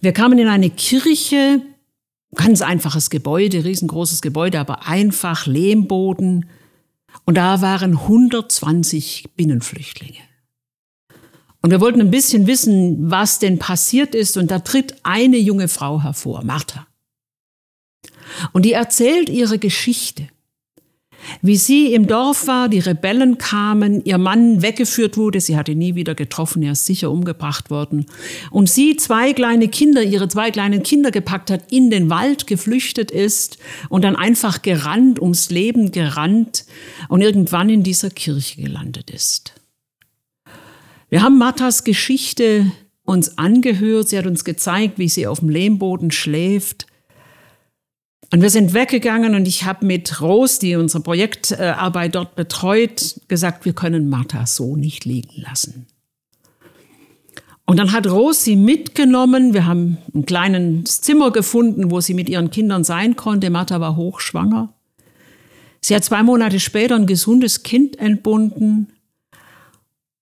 Wir 0.00 0.12
kamen 0.12 0.38
in 0.38 0.48
eine 0.48 0.68
Kirche, 0.68 1.62
Ganz 2.36 2.62
einfaches 2.62 3.10
Gebäude, 3.10 3.64
riesengroßes 3.64 4.22
Gebäude, 4.22 4.60
aber 4.60 4.86
einfach 4.86 5.46
Lehmboden. 5.46 6.46
Und 7.24 7.36
da 7.36 7.60
waren 7.60 7.92
120 7.92 9.30
Binnenflüchtlinge. 9.36 10.20
Und 11.62 11.70
wir 11.70 11.80
wollten 11.80 12.00
ein 12.00 12.12
bisschen 12.12 12.46
wissen, 12.46 13.10
was 13.10 13.40
denn 13.40 13.58
passiert 13.58 14.14
ist. 14.14 14.36
Und 14.36 14.50
da 14.50 14.60
tritt 14.60 14.94
eine 15.02 15.38
junge 15.38 15.66
Frau 15.66 16.02
hervor, 16.02 16.44
Martha. 16.44 16.86
Und 18.52 18.62
die 18.64 18.72
erzählt 18.72 19.28
ihre 19.28 19.58
Geschichte 19.58 20.28
wie 21.42 21.56
sie 21.56 21.92
im 21.92 22.06
Dorf 22.06 22.46
war, 22.46 22.68
die 22.68 22.78
Rebellen 22.78 23.38
kamen, 23.38 24.04
ihr 24.04 24.18
Mann 24.18 24.62
weggeführt 24.62 25.16
wurde, 25.16 25.40
sie 25.40 25.56
hatte 25.56 25.74
nie 25.74 25.94
wieder 25.94 26.14
getroffen, 26.14 26.62
er 26.62 26.72
ist 26.72 26.86
sicher 26.86 27.10
umgebracht 27.10 27.70
worden, 27.70 28.06
und 28.50 28.68
sie 28.70 28.96
zwei 28.96 29.32
kleine 29.32 29.68
Kinder, 29.68 30.02
ihre 30.02 30.28
zwei 30.28 30.50
kleinen 30.50 30.82
Kinder 30.82 31.10
gepackt 31.10 31.50
hat, 31.50 31.72
in 31.72 31.90
den 31.90 32.10
Wald 32.10 32.46
geflüchtet 32.46 33.10
ist 33.10 33.58
und 33.88 34.02
dann 34.02 34.16
einfach 34.16 34.62
gerannt, 34.62 35.20
ums 35.20 35.50
Leben 35.50 35.90
gerannt 35.90 36.64
und 37.08 37.20
irgendwann 37.20 37.70
in 37.70 37.82
dieser 37.82 38.10
Kirche 38.10 38.62
gelandet 38.62 39.10
ist. 39.10 39.54
Wir 41.08 41.22
haben 41.22 41.38
Marthas 41.38 41.84
Geschichte 41.84 42.70
uns 43.04 43.38
angehört, 43.38 44.08
sie 44.08 44.18
hat 44.18 44.26
uns 44.26 44.44
gezeigt, 44.44 44.98
wie 44.98 45.08
sie 45.08 45.26
auf 45.26 45.38
dem 45.38 45.48
Lehmboden 45.48 46.10
schläft, 46.10 46.86
und 48.32 48.42
wir 48.42 48.50
sind 48.50 48.74
weggegangen 48.74 49.34
und 49.34 49.46
ich 49.46 49.64
habe 49.64 49.86
mit 49.86 50.20
Rose, 50.20 50.58
die 50.58 50.76
unsere 50.76 51.02
Projektarbeit 51.02 52.14
dort 52.14 52.34
betreut, 52.34 53.20
gesagt, 53.28 53.64
wir 53.64 53.72
können 53.72 54.08
Martha 54.08 54.46
so 54.46 54.76
nicht 54.76 55.04
liegen 55.04 55.40
lassen. 55.40 55.86
Und 57.66 57.78
dann 57.78 57.92
hat 57.92 58.06
Rose 58.06 58.40
sie 58.40 58.56
mitgenommen. 58.56 59.52
Wir 59.52 59.66
haben 59.66 59.98
ein 60.14 60.24
kleines 60.24 61.00
Zimmer 61.00 61.32
gefunden, 61.32 61.90
wo 61.90 62.00
sie 62.00 62.14
mit 62.14 62.28
ihren 62.28 62.50
Kindern 62.50 62.84
sein 62.84 63.16
konnte. 63.16 63.50
Martha 63.50 63.80
war 63.80 63.96
hochschwanger. 63.96 64.72
Sie 65.80 65.94
hat 65.94 66.04
zwei 66.04 66.22
Monate 66.22 66.60
später 66.60 66.94
ein 66.94 67.06
gesundes 67.06 67.62
Kind 67.62 67.98
entbunden 67.98 68.88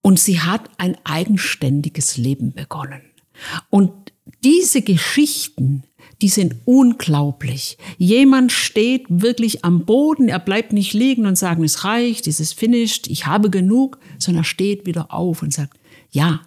und 0.03 0.19
sie 0.19 0.41
hat 0.41 0.69
ein 0.79 0.97
eigenständiges 1.05 2.17
Leben 2.17 2.53
begonnen. 2.53 3.01
Und 3.71 3.93
diese 4.43 4.83
Geschichten, 4.83 5.85
die 6.23 6.29
sind 6.29 6.57
unglaublich. 6.65 7.79
Jemand 7.99 8.53
steht 8.53 9.05
wirklich 9.09 9.65
am 9.65 9.85
Boden, 9.85 10.29
er 10.29 10.39
bleibt 10.39 10.73
nicht 10.73 10.93
liegen 10.93 11.27
und 11.27 11.37
sagen, 11.37 11.65
es 11.65 11.85
reicht, 11.85 12.27
es 12.27 12.41
ist 12.41 12.55
finished, 12.55 13.09
ich 13.09 13.27
habe 13.27 13.51
genug, 13.51 13.99
sondern 14.19 14.43
er 14.43 14.47
steht 14.47 14.87
wieder 14.87 15.13
auf 15.13 15.43
und 15.43 15.53
sagt, 15.53 15.79
ja, 16.11 16.41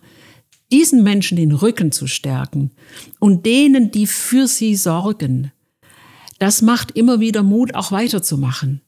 diesen 0.71 1.03
Menschen 1.03 1.37
den 1.37 1.51
Rücken 1.51 1.91
zu 1.91 2.07
stärken 2.07 2.71
und 3.19 3.45
denen, 3.45 3.91
die 3.91 4.07
für 4.07 4.47
sie 4.47 4.75
sorgen, 4.75 5.51
das 6.39 6.61
macht 6.61 6.91
immer 6.91 7.19
wieder 7.19 7.43
Mut, 7.43 7.73
auch 7.73 7.91
weiterzumachen. 7.91 8.81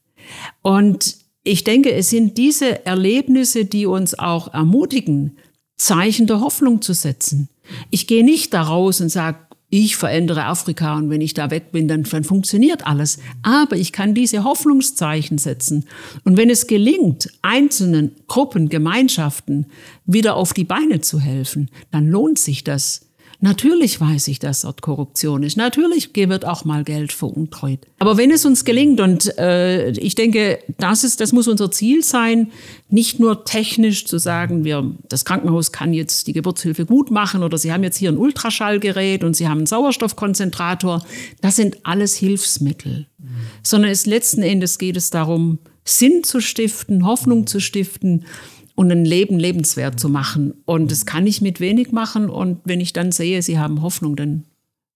Und 0.62 1.16
ich 1.42 1.64
denke, 1.64 1.92
es 1.92 2.10
sind 2.10 2.38
diese 2.38 2.84
Erlebnisse, 2.86 3.64
die 3.64 3.86
uns 3.86 4.18
auch 4.18 4.52
ermutigen, 4.52 5.38
Zeichen 5.76 6.26
der 6.26 6.40
Hoffnung 6.40 6.82
zu 6.82 6.92
setzen. 6.92 7.48
Ich 7.90 8.06
gehe 8.06 8.24
nicht 8.24 8.52
da 8.52 8.62
raus 8.62 9.00
und 9.00 9.08
sage, 9.08 9.38
ich 9.70 9.96
verändere 9.96 10.46
Afrika 10.46 10.96
und 10.96 11.10
wenn 11.10 11.20
ich 11.20 11.32
da 11.32 11.50
weg 11.50 11.70
bin, 11.70 11.86
dann, 11.86 12.02
dann 12.02 12.24
funktioniert 12.24 12.86
alles. 12.86 13.18
Aber 13.42 13.76
ich 13.76 13.92
kann 13.92 14.14
diese 14.14 14.42
Hoffnungszeichen 14.42 15.38
setzen. 15.38 15.86
Und 16.24 16.36
wenn 16.36 16.50
es 16.50 16.66
gelingt, 16.66 17.30
einzelnen 17.42 18.16
Gruppen, 18.26 18.68
Gemeinschaften 18.68 19.66
wieder 20.06 20.34
auf 20.34 20.52
die 20.52 20.64
Beine 20.64 21.00
zu 21.00 21.20
helfen, 21.20 21.70
dann 21.92 22.08
lohnt 22.08 22.38
sich 22.38 22.64
das. 22.64 23.06
Natürlich 23.42 23.98
weiß 23.98 24.28
ich, 24.28 24.38
dass 24.38 24.60
dort 24.62 24.82
Korruption 24.82 25.42
ist. 25.42 25.56
Natürlich 25.56 26.14
wird 26.14 26.44
auch 26.44 26.66
mal 26.66 26.84
Geld 26.84 27.10
veruntreut. 27.10 27.80
Aber 27.98 28.18
wenn 28.18 28.30
es 28.30 28.44
uns 28.44 28.66
gelingt, 28.66 29.00
und 29.00 29.36
äh, 29.38 29.92
ich 29.92 30.14
denke, 30.14 30.58
das, 30.76 31.04
ist, 31.04 31.20
das 31.20 31.32
muss 31.32 31.48
unser 31.48 31.70
Ziel 31.70 32.04
sein, 32.04 32.52
nicht 32.90 33.18
nur 33.18 33.46
technisch 33.46 34.04
zu 34.04 34.18
sagen, 34.18 34.64
wir, 34.64 34.94
das 35.08 35.24
Krankenhaus 35.24 35.72
kann 35.72 35.94
jetzt 35.94 36.26
die 36.26 36.34
Geburtshilfe 36.34 36.84
gut 36.84 37.10
machen 37.10 37.42
oder 37.42 37.56
Sie 37.56 37.72
haben 37.72 37.82
jetzt 37.82 37.96
hier 37.96 38.12
ein 38.12 38.18
Ultraschallgerät 38.18 39.24
und 39.24 39.34
Sie 39.34 39.48
haben 39.48 39.58
einen 39.58 39.66
Sauerstoffkonzentrator. 39.66 41.02
Das 41.40 41.56
sind 41.56 41.78
alles 41.84 42.16
Hilfsmittel. 42.16 43.06
Mhm. 43.16 43.26
Sondern 43.62 43.90
es 43.90 44.04
letzten 44.04 44.42
Endes 44.42 44.76
geht 44.76 44.98
es 44.98 45.08
darum, 45.08 45.60
Sinn 45.84 46.24
zu 46.24 46.40
stiften, 46.40 47.06
Hoffnung 47.06 47.46
zu 47.46 47.58
stiften 47.58 48.26
und 48.74 48.90
ein 48.90 49.04
Leben 49.04 49.38
lebenswert 49.38 50.00
zu 50.00 50.08
machen. 50.08 50.54
Und 50.64 50.90
das 50.90 51.06
kann 51.06 51.26
ich 51.26 51.40
mit 51.40 51.60
wenig 51.60 51.92
machen. 51.92 52.30
Und 52.30 52.60
wenn 52.64 52.80
ich 52.80 52.92
dann 52.92 53.12
sehe, 53.12 53.42
sie 53.42 53.58
haben 53.58 53.82
Hoffnung, 53.82 54.16
dann 54.16 54.44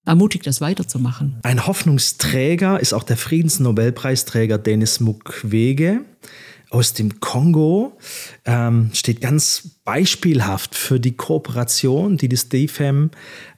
ermutigt 0.05 0.47
das 0.47 0.61
weiterzumachen. 0.61 1.39
Ein 1.43 1.67
Hoffnungsträger 1.67 2.81
ist 2.81 2.93
auch 2.93 3.05
der 3.05 3.17
Friedensnobelpreisträger 3.17 4.59
Denis 4.59 5.01
Mukwege 5.01 6.01
aus 6.71 6.93
dem 6.93 7.21
Kongo. 7.21 7.97
Ähm, 8.45 8.91
steht 8.93 9.21
ganz 9.21 9.71
beispielhaft 9.85 10.75
für 10.75 10.99
die 10.99 11.17
Kooperation, 11.17 12.17
die 12.17 12.29
das 12.29 12.49
DFEM 12.49 13.11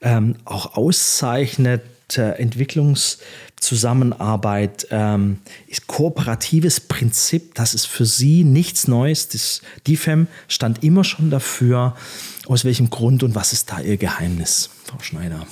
ähm, 0.03 0.37
auch 0.45 0.77
auszeichnet. 0.77 1.83
Äh, 2.17 2.41
Entwicklungs- 2.41 3.19
Zusammenarbeit, 3.61 4.87
ähm, 4.91 5.39
kooperatives 5.87 6.81
Prinzip, 6.81 7.55
das 7.55 7.75
ist 7.75 7.87
für 7.87 8.05
sie 8.05 8.45
nichts 8.45 8.87
Neues. 8.87 9.29
Das 9.29 9.63
DIFEM 9.87 10.27
stand 10.47 10.85
immer 10.85 11.05
schon 11.05 11.31
dafür. 11.31 11.97
Aus 12.47 12.65
welchem 12.65 12.91
Grund 12.91 13.23
und 13.23 13.35
was 13.35 13.53
ist 13.53 13.71
da 13.71 13.81
Ihr 13.81 13.97
Geheimnis, 13.97 14.71
Frau 14.85 14.99
Schneider? 15.01 15.47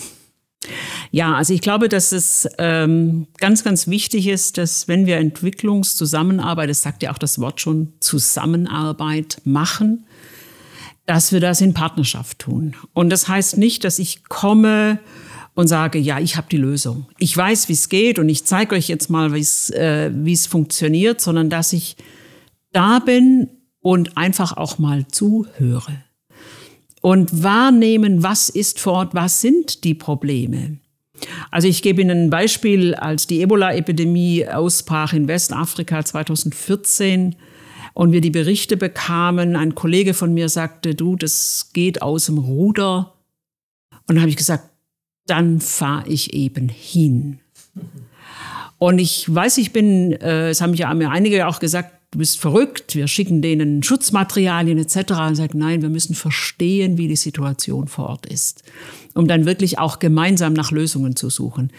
Ja, 1.11 1.35
also 1.35 1.53
ich 1.55 1.61
glaube, 1.61 1.89
dass 1.89 2.13
es 2.13 2.49
ähm, 2.59 3.27
ganz, 3.39 3.65
ganz 3.65 3.87
wichtig 3.87 4.27
ist, 4.27 4.59
dass 4.59 4.89
wenn 4.89 5.07
wir 5.07 5.19
Entwicklungszusammenarbeit, 5.19 6.71
das 6.71 6.83
sagt 6.83 7.03
ja 7.03 7.13
auch 7.13 7.19
das 7.19 7.39
Wort 7.39 7.61
schon, 7.61 7.93
Zusammenarbeit 8.01 9.41
machen, 9.45 10.07
dass 11.07 11.33
wir 11.33 11.41
das 11.41 11.61
in 11.61 11.75
Partnerschaft 11.75 12.39
tun. 12.39 12.75
Und 12.93 13.11
das 13.11 13.29
heißt 13.29 13.59
nicht, 13.59 13.85
dass 13.85 13.99
ich 13.99 14.25
komme 14.25 14.99
und 15.55 15.69
sage, 15.69 15.99
ja, 15.99 16.19
ich 16.19 16.37
habe 16.37 16.49
die 16.51 16.57
Lösung. 16.57 17.07
Ich 17.19 17.37
weiß, 17.37 17.69
wie 17.69 17.75
es 17.75 17.89
geht 17.89 18.19
und 18.19 18.29
ich 18.29 18.45
zeige 18.45 18.75
euch 18.75 18.89
jetzt 18.89 19.09
mal, 19.11 19.35
äh, 19.35 20.11
wie 20.13 20.33
es 20.33 20.47
funktioniert, 20.47 21.21
sondern 21.21 21.51
dass 21.51 21.73
ich 21.73 21.97
da 22.73 22.99
bin 22.99 23.49
und 23.81 24.17
einfach 24.17 24.57
auch 24.57 24.79
mal 24.79 25.07
zuhöre 25.09 26.05
und 27.05 27.43
wahrnehmen, 27.43 28.23
was 28.23 28.49
ist 28.49 28.81
vor 28.81 28.95
Ort, 28.95 29.15
was 29.15 29.43
sind 29.43 29.85
die 29.85 29.93
Probleme. 29.93 30.79
Also 31.51 31.69
ich 31.69 31.83
gebe 31.83 32.01
Ihnen 32.01 32.25
ein 32.25 32.31
Beispiel, 32.31 32.95
als 32.95 33.27
die 33.27 33.43
Ebola-Epidemie 33.43 34.49
ausbrach 34.49 35.13
in 35.13 35.29
Westafrika 35.29 36.03
2014 36.03 37.37
und 37.93 38.13
wir 38.13 38.23
die 38.23 38.31
Berichte 38.31 38.79
bekamen, 38.79 39.55
ein 39.55 39.75
Kollege 39.75 40.15
von 40.15 40.33
mir 40.33 40.49
sagte, 40.49 40.95
du, 40.95 41.15
das 41.17 41.71
geht 41.75 42.01
aus 42.01 42.25
dem 42.27 42.39
Ruder. 42.39 43.15
Und 44.09 44.17
dann 44.17 44.21
habe 44.21 44.31
ich 44.31 44.37
gesagt, 44.37 44.71
dann 45.27 45.61
fahre 45.61 46.09
ich 46.09 46.35
eben 46.35 46.69
hin. 46.69 47.39
Und 48.79 48.99
ich 48.99 49.33
weiß, 49.33 49.59
ich 49.59 49.73
bin, 49.73 50.13
äh, 50.13 50.51
es 50.51 50.61
haben 50.61 50.75
ja 50.75 50.89
einige 50.91 51.47
auch 51.47 51.61
gesagt, 51.61 51.93
du 52.15 52.19
bist 52.19 52.39
verrückt, 52.39 52.95
wir 52.95 53.09
schicken 53.09 53.43
denen 53.43 53.83
Schutzmaterialien 53.83 54.79
etc. 54.79 55.13
Und 55.27 55.35
sagt, 55.35 55.55
nein, 55.55 55.83
wir 55.83 55.89
müssen 55.89 56.15
verstehen, 56.15 56.97
wie 56.97 57.09
die 57.09 57.17
Situation 57.17 57.89
vor 57.89 58.09
Ort 58.09 58.27
ist, 58.27 58.63
um 59.15 59.27
dann 59.27 59.47
wirklich 59.47 59.79
auch 59.79 59.99
gemeinsam 59.99 60.53
nach 60.53 60.71
Lösungen 60.71 61.17
zu 61.17 61.29
suchen. 61.29 61.73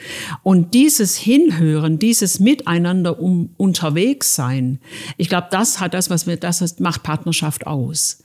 Und 0.43 0.73
dieses 0.73 1.15
Hinhören, 1.15 1.99
dieses 1.99 2.39
Miteinander 2.39 3.19
um, 3.19 3.51
unterwegs 3.55 4.35
sein, 4.35 4.79
ich 5.15 5.29
glaube, 5.29 5.47
das 5.51 5.79
hat 5.79 5.93
das, 5.93 6.09
was 6.09 6.27
wir, 6.27 6.37
das 6.37 6.79
macht 6.79 7.03
Partnerschaft 7.03 7.65
aus. 7.65 8.23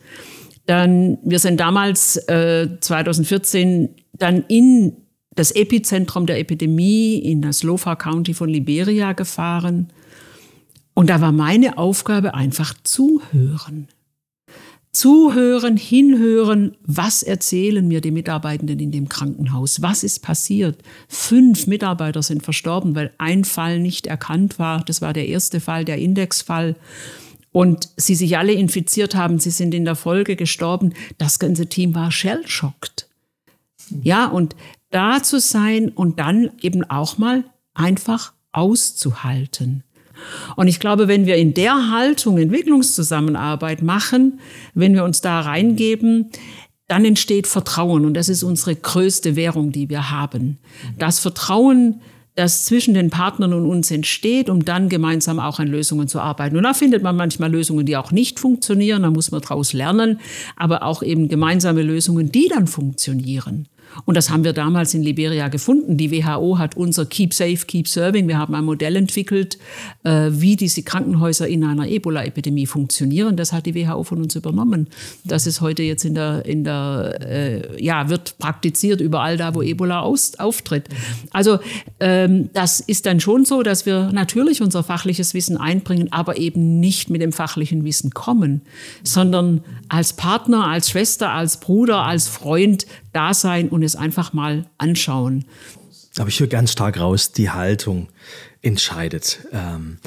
Dann, 0.66 1.18
wir 1.22 1.38
sind 1.38 1.61
damals 1.61 2.16
äh, 2.28 2.68
2014 2.80 3.90
dann 4.14 4.44
in 4.48 4.96
das 5.35 5.53
Epizentrum 5.53 6.27
der 6.27 6.38
Epidemie 6.38 7.19
in 7.19 7.43
das 7.43 7.62
Lofa 7.62 7.97
County 7.97 8.35
von 8.35 8.49
Liberia 8.49 9.12
gefahren. 9.12 9.90
Und 10.95 11.09
da 11.09 11.21
war 11.21 11.33
meine 11.33 11.79
Aufgabe 11.79 12.35
einfach 12.35 12.75
zuhören. 12.83 13.88
Zuhören, 14.93 15.77
hinhören, 15.77 16.77
was 16.85 17.23
erzählen 17.23 17.87
mir 17.87 18.01
die 18.01 18.11
Mitarbeitenden 18.11 18.81
in 18.81 18.90
dem 18.90 19.09
Krankenhaus? 19.09 19.83
Was 19.83 20.03
ist 20.03 20.19
passiert? 20.19 20.83
Fünf 21.07 21.69
Mitarbeiter 21.69 22.25
sind 22.25 22.43
verstorben, 22.43 22.97
weil 22.97 23.12
ein 23.19 23.45
Fall 23.45 23.79
nicht 23.79 24.09
erkannt 24.09 24.59
war. 24.59 24.85
Das 24.85 25.01
war 25.01 25.12
der 25.12 25.29
erste 25.29 25.61
Fall, 25.61 25.85
der 25.85 25.99
Indexfall. 25.99 26.75
Und 27.53 27.88
sie 27.97 28.16
sich 28.16 28.37
alle 28.37 28.53
infiziert 28.53 29.14
haben, 29.14 29.38
sie 29.38 29.51
sind 29.51 29.75
in 29.75 29.85
der 29.85 29.97
Folge 29.97 30.35
gestorben. 30.35 30.93
Das 31.19 31.38
ganze 31.38 31.66
Team 31.66 31.95
war 31.95 32.11
shell-schockt. 32.11 33.09
Ja, 34.03 34.27
und 34.27 34.57
da 34.90 35.22
zu 35.22 35.40
sein 35.40 35.88
und 35.88 36.18
dann 36.18 36.50
eben 36.61 36.85
auch 36.85 37.18
mal 37.18 37.44
einfach 37.74 38.33
auszuhalten. 38.53 39.85
Und 40.57 40.68
ich 40.68 40.81
glaube, 40.81 41.09
wenn 41.09 41.26
wir 41.26 41.37
in 41.37 41.55
der 41.55 41.90
Haltung 41.90 42.38
Entwicklungszusammenarbeit 42.38 43.83
machen, 43.83 44.40
wenn 44.74 44.94
wir 44.94 45.05
uns 45.05 45.20
da 45.20 45.40
reingeben, 45.40 46.31
dann 46.88 47.05
entsteht 47.05 47.46
Vertrauen 47.46 48.05
und 48.05 48.14
das 48.14 48.29
ist 48.29 48.42
unsere 48.42 48.74
größte 48.74 49.37
Währung, 49.37 49.70
die 49.70 49.88
wir 49.88 50.11
haben. 50.11 50.59
Das 50.98 51.20
Vertrauen, 51.20 52.00
das 52.35 52.64
zwischen 52.64 52.94
den 52.94 53.11
Partnern 53.11 53.53
und 53.53 53.66
uns 53.66 53.90
entsteht, 53.90 54.50
um 54.50 54.64
dann 54.64 54.88
gemeinsam 54.88 55.38
auch 55.38 55.61
an 55.61 55.68
Lösungen 55.68 56.09
zu 56.09 56.20
arbeiten. 56.20 56.57
Und 56.57 56.64
da 56.64 56.74
findet 56.74 57.03
man 57.03 57.16
manchmal 57.16 57.50
Lösungen, 57.50 57.87
die 57.87 57.96
auch 57.96 58.11
nicht 58.11 58.40
funktionieren, 58.40 59.03
da 59.03 59.11
muss 59.11 59.31
man 59.31 59.40
daraus 59.40 59.72
lernen, 59.72 60.18
aber 60.57 60.83
auch 60.83 61.03
eben 61.03 61.29
gemeinsame 61.29 61.83
Lösungen, 61.83 62.33
die 62.33 62.48
dann 62.48 62.66
funktionieren. 62.66 63.68
Und 64.05 64.16
das 64.16 64.31
haben 64.31 64.44
wir 64.44 64.53
damals 64.53 64.94
in 64.94 65.03
Liberia 65.03 65.48
gefunden. 65.48 65.96
Die 65.96 66.11
WHO 66.11 66.59
hat 66.59 66.76
unser 66.76 67.07
Keep 67.07 67.35
Safe, 67.35 67.57
Keep 67.57 67.88
Serving. 67.88 68.29
Wir 68.29 68.38
haben 68.38 68.55
ein 68.55 68.64
Modell 68.64 68.96
entwickelt, 68.96 69.59
äh, 70.05 70.29
wie 70.31 70.57
diese 70.57 70.83
Krankenhäuser 70.83 71.48
in 71.48 71.64
einer 71.64 71.87
Ebola-Epidemie 71.88 72.66
funktionieren. 72.66 73.37
Das 73.37 73.53
hat 73.53 73.66
die 73.66 73.74
WHO 73.74 74.05
von 74.05 74.22
uns 74.22 74.35
übernommen. 74.35 74.88
Das 75.24 75.46
ist 75.46 75.61
heute 75.61 75.83
jetzt 75.83 76.05
in 76.05 76.14
der, 76.14 76.44
in 76.46 76.64
der 76.64 77.18
äh, 77.20 77.83
ja, 77.83 78.09
wird 78.09 78.38
praktiziert 78.38 79.00
überall 79.00 79.37
da, 79.37 79.55
wo 79.55 79.62
Ebola 79.62 80.00
aus, 80.00 80.38
auftritt. 80.38 80.88
Also 81.31 81.59
ähm, 81.98 82.50
das 82.53 82.81
ist 82.81 83.07
dann 83.07 83.20
schon 83.20 83.44
so, 83.44 83.62
dass 83.62 83.87
wir 83.87 84.11
natürlich 84.12 84.62
unser 84.62 84.83
fachliches 84.83 85.35
Wissen 85.35 85.57
einbringen, 85.57 86.12
aber 86.12 86.38
eben 86.38 86.81
nicht 86.81 87.11
mit 87.11 87.22
dem 87.22 87.33
fachlichen 87.33 87.85
Wissen 87.85 88.11
kommen, 88.11 88.62
sondern 89.03 89.62
als 89.88 90.12
Partner, 90.12 90.66
als 90.66 90.90
Schwester, 90.90 91.31
als 91.31 91.59
Bruder, 91.59 92.05
als 92.05 92.29
Freund 92.29 92.87
da 93.12 93.35
sein 93.35 93.68
und 93.68 93.80
es 93.83 93.97
einfach 93.97 94.33
mal 94.33 94.66
anschauen. 94.79 95.45
Aber 96.19 96.29
ich 96.29 96.40
höre 96.40 96.49
ganz 96.49 96.73
stark 96.73 96.99
raus, 96.99 97.33
die 97.33 97.51
Haltung 97.51 98.09
entscheidet. 98.62 99.47
Ähm, 99.53 99.99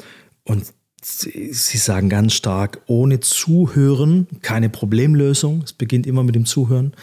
und 0.44 0.66
Sie 1.06 1.76
sagen 1.76 2.08
ganz 2.08 2.32
stark, 2.32 2.80
ohne 2.86 3.20
Zuhören 3.20 4.26
keine 4.40 4.70
Problemlösung. 4.70 5.60
Es 5.62 5.74
beginnt 5.74 6.06
immer 6.06 6.22
mit 6.22 6.34
dem 6.34 6.46
Zuhören. 6.46 6.94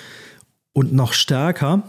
Und 0.73 0.91
noch 0.91 1.13
stärker 1.13 1.83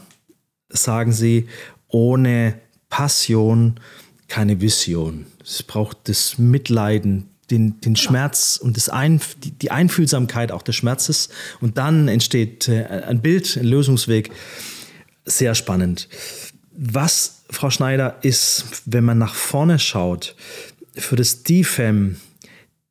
sagen 0.68 1.12
Sie, 1.12 1.48
ohne 1.88 2.60
Passion 2.90 3.80
keine 4.28 4.60
Vision. 4.60 5.24
Es 5.42 5.62
braucht 5.62 6.08
das 6.08 6.36
Mitleiden, 6.36 7.28
den, 7.52 7.80
den 7.80 7.94
Schmerz 7.94 8.58
und 8.60 8.76
das 8.76 8.88
Ein, 8.88 9.20
die, 9.44 9.52
die, 9.52 9.70
Einfühlsamkeit 9.70 10.50
auch 10.50 10.62
des 10.62 10.74
Schmerzes. 10.74 11.28
Und 11.60 11.78
dann 11.78 12.08
entsteht 12.08 12.68
äh, 12.68 12.84
ein 13.06 13.20
Bild, 13.20 13.56
ein 13.56 13.66
Lösungsweg. 13.66 14.30
Sehr 15.24 15.54
spannend. 15.54 16.08
Was, 16.72 17.44
Frau 17.50 17.70
Schneider, 17.70 18.16
ist, 18.22 18.82
wenn 18.86 19.04
man 19.04 19.18
nach 19.18 19.34
vorne 19.34 19.78
schaut, 19.78 20.34
für 20.94 21.16
das 21.16 21.42
DFEM 21.44 22.16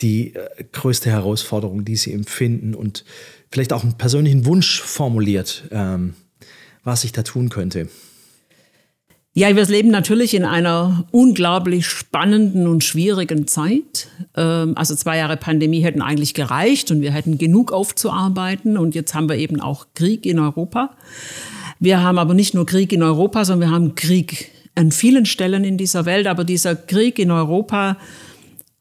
die 0.02 0.36
äh, 0.36 0.63
größte 0.71 1.10
Herausforderung, 1.10 1.84
die 1.84 1.95
Sie 1.95 2.13
empfinden 2.13 2.74
und 2.76 3.04
vielleicht 3.52 3.74
auch 3.74 3.84
einen 3.84 3.97
persönlichen 3.97 4.45
Wunsch 4.45 4.82
formuliert, 4.82 5.65
ähm, 5.71 6.13
was 6.84 7.04
ich 7.04 7.12
da 7.12 7.24
tun 7.24 7.50
könnte? 7.50 7.89
Ja, 9.34 9.56
wir 9.56 9.65
leben 9.65 9.91
natürlich 9.91 10.34
in 10.34 10.44
einer 10.44 11.06
unglaublich 11.12 11.86
spannenden 11.88 12.67
und 12.67 12.84
schwierigen 12.84 13.48
Zeit. 13.48 14.10
Ähm, 14.36 14.74
also 14.76 14.94
zwei 14.94 15.17
Jahre 15.17 15.38
Pandemie 15.38 15.80
hätten 15.80 16.02
eigentlich 16.02 16.34
gereicht 16.34 16.91
und 16.91 17.00
wir 17.00 17.12
hätten 17.12 17.38
genug 17.38 17.72
aufzuarbeiten. 17.72 18.78
Und 18.78 18.94
jetzt 18.94 19.13
haben 19.13 19.30
wir 19.30 19.38
eben 19.38 19.62
auch 19.62 19.88
Krieg 19.94 20.26
in 20.26 20.38
Europa. 20.38 20.98
Wir 21.80 22.04
haben 22.04 22.17
aber 22.17 22.34
nicht 22.34 22.54
nur 22.54 22.65
Krieg 22.65 22.91
in 22.91 23.04
Europa, 23.04 23.46
sondern 23.46 23.70
wir 23.70 23.76
haben 23.76 23.96
Krieg 23.96 24.52
an 24.76 24.91
vielen 24.91 25.26
Stellen 25.26 25.63
in 25.63 25.78
dieser 25.78 26.06
Welt. 26.06 26.28
Aber 26.28 26.44
dieser 26.44 26.76
Krieg 26.76 27.17
in 27.17 27.32
Europa 27.32 27.98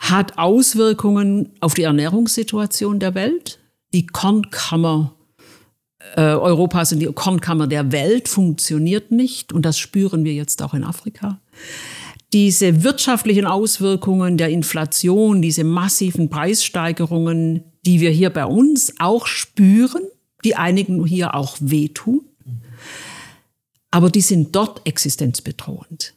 hat 0.00 0.36
Auswirkungen 0.36 1.50
auf 1.60 1.74
die 1.74 1.84
Ernährungssituation 1.84 2.98
der 2.98 3.14
Welt. 3.14 3.60
Die 3.94 4.06
Kornkammer 4.06 5.14
äh, 6.16 6.20
Europas 6.20 6.92
und 6.92 7.00
die 7.00 7.06
Kornkammer 7.06 7.66
der 7.66 7.92
Welt 7.92 8.28
funktioniert 8.28 9.10
nicht 9.10 9.52
und 9.52 9.64
das 9.64 9.78
spüren 9.78 10.24
wir 10.24 10.34
jetzt 10.34 10.62
auch 10.62 10.74
in 10.74 10.84
Afrika. 10.84 11.40
Diese 12.32 12.84
wirtschaftlichen 12.84 13.46
Auswirkungen 13.46 14.36
der 14.36 14.50
Inflation, 14.50 15.42
diese 15.42 15.64
massiven 15.64 16.30
Preissteigerungen, 16.30 17.64
die 17.84 18.00
wir 18.00 18.10
hier 18.10 18.30
bei 18.30 18.46
uns 18.46 18.94
auch 18.98 19.26
spüren, 19.26 20.02
die 20.44 20.56
einigen 20.56 21.04
hier 21.04 21.34
auch 21.34 21.56
wehtun, 21.60 22.22
aber 23.90 24.10
die 24.10 24.20
sind 24.20 24.54
dort 24.54 24.86
existenzbedrohend. 24.86 26.14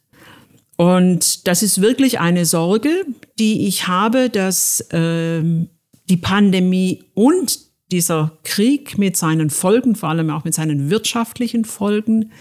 Und 0.76 1.46
das 1.46 1.62
ist 1.62 1.80
wirklich 1.80 2.20
eine 2.20 2.46
Sorge, 2.46 3.04
die 3.38 3.66
ich 3.66 3.86
habe, 3.86 4.30
dass 4.30 4.80
äh, 4.92 5.42
die 6.08 6.16
Pandemie 6.16 7.04
und 7.14 7.58
dieser 7.92 8.38
Krieg 8.44 8.98
mit 8.98 9.16
seinen 9.16 9.50
Folgen, 9.50 9.94
vor 9.94 10.08
allem 10.08 10.30
auch 10.30 10.44
mit 10.44 10.54
seinen 10.54 10.90
wirtschaftlichen 10.90 11.64
Folgen, 11.64 12.32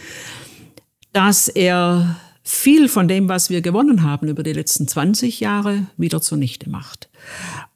dass 1.12 1.48
er 1.48 2.18
viel 2.44 2.90
von 2.90 3.08
dem, 3.08 3.30
was 3.30 3.50
wir 3.50 3.62
gewonnen 3.62 4.04
haben 4.04 4.28
über 4.28 4.44
die 4.44 4.52
letzten 4.52 4.88
20 4.88 5.40
Jahre, 5.40 5.88
wieder 5.96 6.22
zunichte 6.22 6.70
macht. 6.70 7.10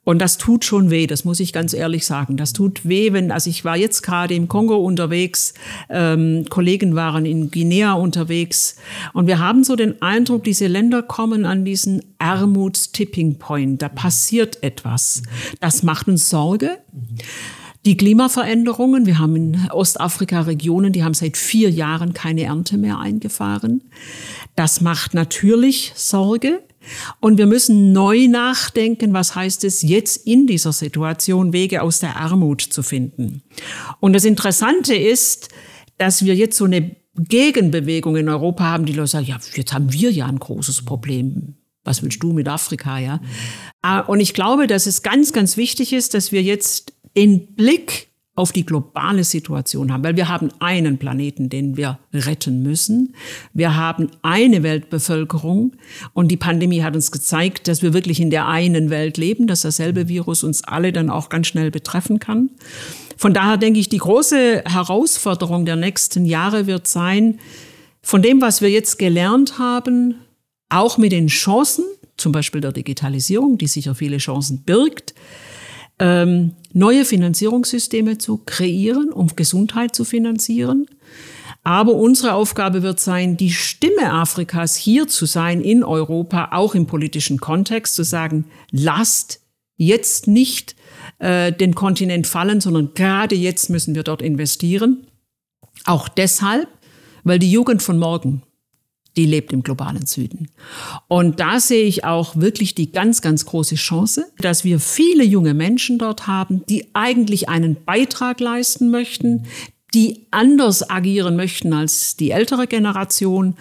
Und 0.04 0.20
das 0.20 0.38
tut 0.38 0.64
schon 0.64 0.90
weh, 0.90 1.06
das 1.06 1.26
muss 1.26 1.40
ich 1.40 1.52
ganz 1.52 1.74
ehrlich 1.74 2.06
sagen. 2.06 2.38
Das 2.38 2.54
tut 2.54 2.88
weh, 2.88 3.12
wenn, 3.12 3.32
also 3.32 3.50
ich 3.50 3.66
war 3.66 3.76
jetzt 3.76 4.04
gerade 4.04 4.34
im 4.36 4.48
Kongo 4.48 4.78
unterwegs, 4.78 5.54
ähm, 5.90 6.46
Kollegen 6.50 6.96
waren 6.96 7.26
in 7.26 7.52
Guinea 7.52 7.94
unterwegs 7.94 8.78
und 9.14 9.28
wir 9.28 9.40
haben 9.40 9.66
so 9.66 9.76
den 9.76 10.02
Eindruck, 10.02 10.46
diese 10.46 10.68
Länder 10.68 11.02
kommen 11.02 11.46
an 11.46 11.66
diesen 11.66 12.04
Armuts-Tipping 12.20 13.38
Point. 13.38 13.82
Da 13.82 13.90
passiert 13.90 14.64
etwas. 14.64 15.24
Das 15.60 15.84
macht 15.84 16.08
uns 16.08 16.30
Sorge. 16.30 16.78
Die 17.88 17.96
Klimaveränderungen, 17.96 19.06
wir 19.06 19.18
haben 19.18 19.38
in 19.38 19.72
Ostafrika 19.72 20.42
Regionen, 20.42 20.92
die 20.92 21.06
haben 21.06 21.14
seit 21.14 21.38
vier 21.38 21.70
Jahren 21.70 22.12
keine 22.12 22.44
Ernte 22.44 22.78
mehr 22.78 23.00
eingefahren. 23.00 23.82
Das 24.58 24.82
macht 24.82 25.14
natürlich 25.14 25.94
Sorge. 25.96 26.62
Und 27.22 27.38
wir 27.38 27.46
müssen 27.46 27.94
neu 27.94 28.28
nachdenken, 28.28 29.14
was 29.14 29.36
heißt 29.36 29.64
es 29.64 29.84
jetzt 29.84 30.28
in 30.28 30.48
dieser 30.48 30.74
Situation, 30.74 31.54
Wege 31.54 31.82
aus 31.82 32.02
der 32.02 32.18
Armut 32.18 32.62
zu 32.62 32.84
finden. 32.84 33.42
Und 34.02 34.12
das 34.12 34.26
Interessante 34.26 34.94
ist, 34.94 35.48
dass 35.98 36.26
wir 36.26 36.36
jetzt 36.36 36.58
so 36.58 36.66
eine 36.66 36.94
Gegenbewegung 37.16 38.18
in 38.18 38.28
Europa 38.28 38.66
haben, 38.66 38.86
die 38.86 38.92
Leute 38.92 39.12
sagen, 39.12 39.28
ja, 39.28 39.38
jetzt 39.56 39.72
haben 39.72 39.94
wir 39.94 40.12
ja 40.12 40.26
ein 40.26 40.40
großes 40.40 40.84
Problem. 40.84 41.56
Was 41.86 42.04
willst 42.04 42.22
du 42.22 42.34
mit 42.34 42.50
Afrika, 42.50 43.00
ja? 43.00 43.22
Mhm. 43.86 44.10
Und 44.10 44.20
ich 44.20 44.34
glaube, 44.34 44.68
dass 44.68 44.88
es 44.88 45.04
ganz, 45.04 45.32
ganz 45.32 45.56
wichtig 45.56 45.94
ist, 45.94 46.14
dass 46.16 46.34
wir 46.34 46.44
jetzt 46.44 46.97
den 47.18 47.56
Blick 47.56 48.08
auf 48.36 48.52
die 48.52 48.66
globale 48.66 49.24
Situation 49.24 49.92
haben, 49.92 50.04
weil 50.04 50.16
wir 50.16 50.30
haben 50.30 50.52
einen 50.60 51.00
Planeten, 51.00 51.50
den 51.50 51.76
wir 51.76 51.98
retten 52.14 52.62
müssen. 52.62 53.16
Wir 53.52 53.76
haben 53.76 54.12
eine 54.22 54.62
Weltbevölkerung 54.62 55.76
und 56.14 56.28
die 56.28 56.38
Pandemie 56.38 56.84
hat 56.84 56.96
uns 56.96 57.12
gezeigt, 57.12 57.68
dass 57.68 57.82
wir 57.82 57.94
wirklich 57.94 58.20
in 58.20 58.30
der 58.30 58.48
einen 58.48 58.92
Welt 58.92 59.18
leben, 59.18 59.48
dass 59.48 59.62
dasselbe 59.62 60.08
Virus 60.08 60.44
uns 60.44 60.64
alle 60.64 60.94
dann 60.94 61.10
auch 61.10 61.30
ganz 61.30 61.48
schnell 61.48 61.72
betreffen 61.72 62.20
kann. 62.20 62.52
Von 63.18 63.34
daher 63.34 63.58
denke 63.58 63.80
ich, 63.80 63.90
die 63.90 63.98
große 63.98 64.64
Herausforderung 64.66 65.66
der 65.66 65.76
nächsten 65.76 66.24
Jahre 66.24 66.68
wird 66.68 66.88
sein, 66.88 67.40
von 68.04 68.22
dem, 68.22 68.40
was 68.40 68.62
wir 68.62 68.70
jetzt 68.70 69.00
gelernt 69.00 69.58
haben, 69.58 70.14
auch 70.70 71.00
mit 71.00 71.12
den 71.12 71.28
Chancen, 71.28 71.86
zum 72.18 72.32
Beispiel 72.32 72.62
der 72.62 72.72
Digitalisierung, 72.72 73.58
die 73.58 73.68
sicher 73.68 73.96
viele 73.96 74.18
Chancen 74.18 74.62
birgt, 74.64 75.16
ähm, 76.00 76.54
neue 76.74 77.06
Finanzierungssysteme 77.06 78.18
zu 78.18 78.38
kreieren, 78.46 79.12
um 79.12 79.36
Gesundheit 79.36 79.96
zu 79.96 80.06
finanzieren. 80.06 80.88
Aber 81.64 81.96
unsere 81.96 82.34
Aufgabe 82.34 82.82
wird 82.82 83.00
sein, 83.00 83.36
die 83.36 83.52
Stimme 83.52 84.14
Afrikas 84.14 84.76
hier 84.76 85.08
zu 85.08 85.26
sein 85.26 85.62
in 85.62 85.84
Europa, 85.84 86.50
auch 86.54 86.76
im 86.76 86.86
politischen 86.86 87.40
Kontext, 87.40 87.96
zu 87.96 88.04
sagen, 88.04 88.46
lasst 88.72 89.42
jetzt 89.76 90.28
nicht 90.28 90.76
äh, 91.20 91.52
den 91.52 91.76
Kontinent 91.76 92.28
fallen, 92.28 92.62
sondern 92.62 92.94
gerade 92.94 93.36
jetzt 93.36 93.70
müssen 93.70 93.96
wir 93.96 94.04
dort 94.04 94.22
investieren. 94.22 95.08
Auch 95.86 96.08
deshalb, 96.08 96.68
weil 97.24 97.40
die 97.40 97.52
Jugend 97.52 97.84
von 97.84 97.98
morgen 97.98 98.44
die 99.18 99.26
lebt 99.26 99.52
im 99.52 99.64
globalen 99.64 100.06
Süden. 100.06 100.50
Und 101.08 101.40
da 101.40 101.60
sehe 101.60 101.86
ich 101.86 102.06
auch 102.06 102.36
wirklich 102.36 102.76
die 102.76 102.92
ganz, 102.92 103.22
ganz 103.22 103.46
große 103.46 103.76
Chance, 103.76 104.26
dass 104.40 104.64
wir 104.64 104.80
viele 104.80 105.24
junge 105.24 105.54
Menschen 105.54 105.98
dort 105.98 106.28
haben, 106.28 106.64
die 106.70 106.86
eigentlich 106.94 107.50
einen 107.50 107.84
Beitrag 107.84 108.40
leisten 108.40 108.90
möchten, 108.92 109.46
die 109.94 110.28
anders 110.32 110.90
agieren 110.90 111.36
möchten 111.36 111.74
als 111.74 112.16
die 112.16 112.32
ältere 112.32 112.68
Generation. 112.68 113.56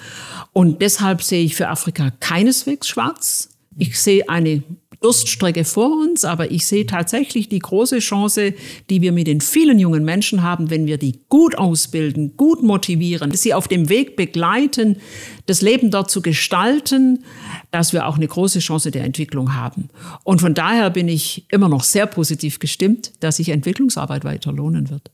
Und 0.53 0.83
deshalb 0.83 1.23
sehe 1.23 1.45
ich 1.45 1.57
für 1.57 1.69
Afrika 1.69 2.11
keineswegs 2.21 2.88
schwarz. 2.88 3.49
Ich 3.79 4.01
sehe 4.01 4.29
eine 4.29 4.62
Durststrecke 5.07 5.64
vor 5.64 5.92
uns, 5.92 6.25
aber 6.25 6.51
ich 6.51 6.66
sehe 6.66 6.85
tatsächlich 6.85 7.49
die 7.49 7.61
große 7.61 8.01
Chance, 8.01 8.55
die 8.90 9.03
wir 9.03 9.12
mit 9.12 9.29
den 9.29 9.40
vielen 9.40 9.79
jungen 9.79 10.05
Menschen 10.05 10.42
haben, 10.42 10.69
wenn 10.69 10.87
wir 10.87 10.99
die 10.99 11.21
gut 11.29 11.57
ausbilden, 11.57 12.37
gut 12.37 12.64
motivieren, 12.64 13.31
sie 13.31 13.55
auf 13.55 13.69
dem 13.69 13.88
Weg 13.88 14.16
begleiten, 14.16 14.97
das 15.47 15.62
Leben 15.62 15.92
dort 15.92 16.11
zu 16.11 16.23
gestalten, 16.23 17.23
dass 17.71 17.92
wir 17.92 18.09
auch 18.09 18.16
eine 18.16 18.27
große 18.27 18.59
Chance 18.59 18.90
der 18.90 19.05
Entwicklung 19.05 19.55
haben. 19.55 19.90
Und 20.25 20.40
von 20.40 20.55
daher 20.55 20.90
bin 20.90 21.07
ich 21.07 21.47
immer 21.53 21.69
noch 21.69 21.85
sehr 21.85 22.07
positiv 22.07 22.59
gestimmt, 22.59 23.12
dass 23.21 23.37
sich 23.37 23.51
Entwicklungsarbeit 23.51 24.25
weiter 24.25 24.51
lohnen 24.51 24.90
wird. 24.90 25.12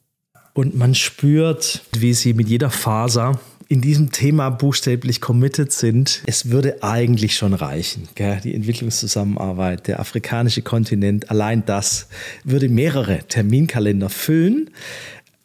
Und 0.55 0.77
man 0.77 0.95
spürt, 0.95 1.83
wie 1.97 2.13
sie 2.13 2.35
mit 2.35 2.49
jeder 2.49 2.71
Faser 2.71 3.41
in 3.69 3.81
diesem 3.81 4.13
Thema 4.13 4.51
buchstäblich 4.51 5.23
committed 5.23 5.73
sind. 5.73 6.23
Es 6.27 6.51
würde 6.51 6.83
eigentlich 6.83 7.37
schon 7.37 7.55
reichen. 7.55 8.07
Gell? 8.15 8.39
Die 8.45 8.55
Entwicklungszusammenarbeit, 8.55 9.87
der 9.89 9.99
afrikanische 9.99 10.61
Kontinent, 10.61 11.31
allein 11.31 11.65
das 11.65 12.09
würde 12.45 12.69
mehrere 12.69 13.21
Terminkalender 13.21 14.11
füllen. 14.11 14.69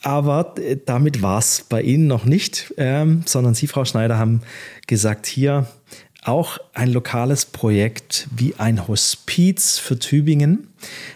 Aber 0.02 0.56
äh, 0.58 0.78
damit 0.86 1.22
war 1.22 1.40
es 1.40 1.66
bei 1.70 1.82
Ihnen 1.82 2.08
noch 2.08 2.26
nicht, 2.26 2.74
ähm, 2.78 3.24
sondern 3.26 3.56
Sie, 3.56 3.68
Frau 3.68 3.86
Schneider, 3.86 4.18
haben 4.18 4.42
gesagt, 4.88 5.26
hier 5.26 5.66
auch 6.24 6.58
ein 6.74 6.92
lokales 6.92 7.46
Projekt 7.46 8.28
wie 8.36 8.56
ein 8.58 8.88
Hospiz 8.88 9.78
für 9.78 9.98
Tübingen, 9.98 10.68